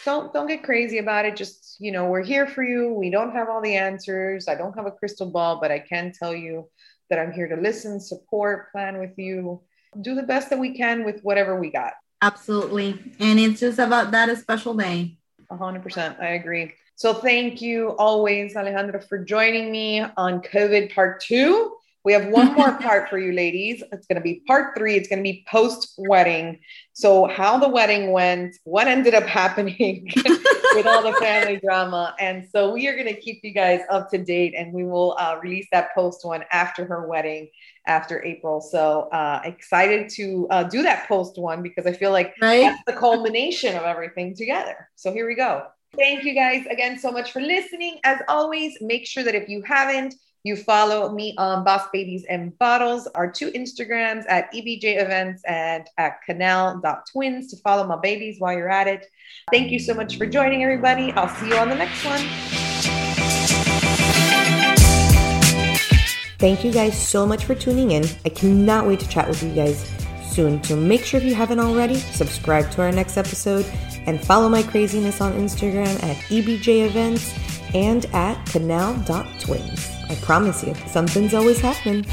don't 0.05 0.33
don't 0.33 0.47
get 0.47 0.62
crazy 0.62 0.99
about 0.99 1.27
it. 1.27 1.37
Just 1.37 1.77
you 1.79 1.92
know 1.92 2.07
we're 2.07 2.25
here 2.25 2.47
for 2.47 2.62
you. 2.62 2.92
We 2.92 3.11
don't 3.11 3.33
have 3.33 3.49
all 3.49 3.61
the 3.61 3.77
answers. 3.77 4.49
I 4.49 4.55
don't 4.55 4.75
have 4.77 4.87
a 4.87 4.90
crystal 4.90 5.31
ball 5.31 5.61
but 5.61 5.71
i 5.71 5.79
can 5.79 6.12
tell 6.12 6.35
you 6.35 6.68
that 7.12 7.18
i'm 7.18 7.33
here 7.33 7.47
to 7.47 7.57
listen 7.57 8.01
support 8.01 8.73
plan 8.73 8.99
with 8.99 9.18
you 9.18 9.61
do 10.01 10.14
the 10.14 10.23
best 10.23 10.49
that 10.49 10.59
we 10.59 10.75
can 10.75 11.05
with 11.05 11.21
whatever 11.21 11.61
we 11.61 11.71
got 11.71 11.92
Absolutely. 12.22 12.98
And 13.18 13.38
it's 13.38 13.61
just 13.61 13.80
about 13.80 14.12
that 14.12 14.28
a 14.28 14.37
special 14.37 14.74
day. 14.74 15.16
100% 15.50 16.18
i 16.20 16.28
agree 16.28 16.72
So 16.96 17.12
thank 17.12 17.61
you 17.61 17.90
always, 17.98 18.54
Alejandra, 18.54 19.06
for 19.06 19.18
joining 19.18 19.70
me 19.70 20.00
on 20.16 20.40
COVID 20.40 20.94
part 20.94 21.20
two. 21.20 21.76
We 22.04 22.12
have 22.12 22.28
one 22.28 22.54
more 22.58 22.72
part 22.78 23.11
for 23.11 23.18
you 23.18 23.32
ladies. 23.32 23.82
It's 23.92 24.06
going 24.06 24.16
to 24.16 24.22
be 24.22 24.42
part 24.46 24.76
three. 24.76 24.94
It's 24.96 25.08
going 25.08 25.18
to 25.18 25.22
be 25.22 25.44
post 25.48 25.94
wedding. 25.98 26.61
So, 26.92 27.26
how 27.26 27.58
the 27.58 27.68
wedding 27.68 28.12
went, 28.12 28.56
what 28.64 28.87
ended 28.88 29.14
up 29.14 29.24
happening 29.40 30.08
with 30.74 30.87
all 30.87 31.02
the 31.02 31.12
family 31.14 31.56
drama. 31.56 32.14
And 32.18 32.48
so, 32.50 32.72
we 32.72 32.88
are 32.88 32.94
going 32.94 33.12
to 33.12 33.20
keep 33.20 33.40
you 33.42 33.52
guys 33.52 33.80
up 33.90 34.11
to 34.11 34.18
date 34.18 34.54
and 34.56 34.72
we 34.72 34.85
will 34.85 35.16
uh, 35.18 35.38
release 35.42 35.66
that 35.72 35.94
post 35.94 36.24
one 36.24 36.44
after 36.50 36.85
her 36.85 37.06
wedding, 37.06 37.48
after 37.87 38.22
April. 38.24 38.61
So, 38.61 39.08
uh, 39.12 39.40
excited 39.44 40.08
to 40.11 40.46
uh, 40.50 40.62
do 40.64 40.82
that 40.82 41.08
post 41.08 41.38
one 41.38 41.62
because 41.62 41.87
I 41.87 41.92
feel 41.92 42.12
like 42.12 42.35
right? 42.40 42.62
that's 42.62 42.82
the 42.87 42.92
culmination 42.94 43.76
of 43.76 43.82
everything 43.82 44.35
together. 44.35 44.88
So, 44.96 45.12
here 45.12 45.26
we 45.26 45.35
go. 45.35 45.66
Thank 45.96 46.24
you 46.24 46.35
guys 46.35 46.64
again 46.70 46.98
so 46.98 47.12
much 47.12 47.32
for 47.32 47.40
listening. 47.40 47.98
As 48.04 48.20
always, 48.28 48.78
make 48.80 49.06
sure 49.06 49.24
that 49.24 49.35
if 49.35 49.48
you 49.48 49.62
haven't, 49.62 50.14
you 50.44 50.57
follow 50.57 51.12
me 51.12 51.35
on 51.38 51.62
Boss 51.62 51.87
Babies 51.92 52.24
and 52.28 52.57
Bottles, 52.59 53.07
our 53.14 53.31
two 53.31 53.52
Instagrams 53.52 54.24
at 54.28 54.52
EBJ 54.52 55.00
Events 55.00 55.42
and 55.46 55.87
at 55.98 56.20
canal.twins 56.22 57.48
to 57.50 57.57
follow 57.59 57.87
my 57.87 57.98
babies 58.00 58.40
while 58.40 58.52
you're 58.52 58.68
at 58.68 58.88
it. 58.88 59.07
Thank 59.52 59.70
you 59.70 59.78
so 59.78 59.94
much 59.94 60.16
for 60.16 60.26
joining, 60.26 60.64
everybody. 60.64 61.12
I'll 61.12 61.28
see 61.28 61.48
you 61.48 61.57
on 61.57 61.68
the 61.68 61.76
next 61.76 62.05
one. 62.05 62.20
Thank 66.38 66.64
you 66.64 66.72
guys 66.72 67.00
so 67.00 67.24
much 67.24 67.44
for 67.44 67.55
tuning 67.55 67.92
in. 67.92 68.05
I 68.24 68.28
cannot 68.31 68.85
wait 68.85 68.98
to 68.98 69.09
chat 69.09 69.28
with 69.28 69.44
you 69.44 69.55
guys 69.55 69.88
soon. 70.28 70.61
So 70.64 70.74
make 70.74 71.05
sure 71.05 71.20
if 71.20 71.24
you 71.24 71.37
haven't 71.37 71.61
already, 71.61 71.94
subscribe 71.94 72.68
to 72.72 72.83
our 72.83 72.90
next 72.90 73.16
episode 73.16 73.64
and 74.07 74.20
follow 74.20 74.48
my 74.48 74.64
craziness 74.64 75.20
on 75.20 75.35
Instagram 75.35 76.02
at 76.02 76.16
EBJ 76.16 76.87
Events 76.87 77.33
and 77.74 78.06
at 78.12 78.44
canal.twins. 78.46 79.90
I 80.08 80.14
promise 80.16 80.64
you, 80.64 80.74
something's 80.87 81.35
always 81.35 81.61
happening. 81.61 82.04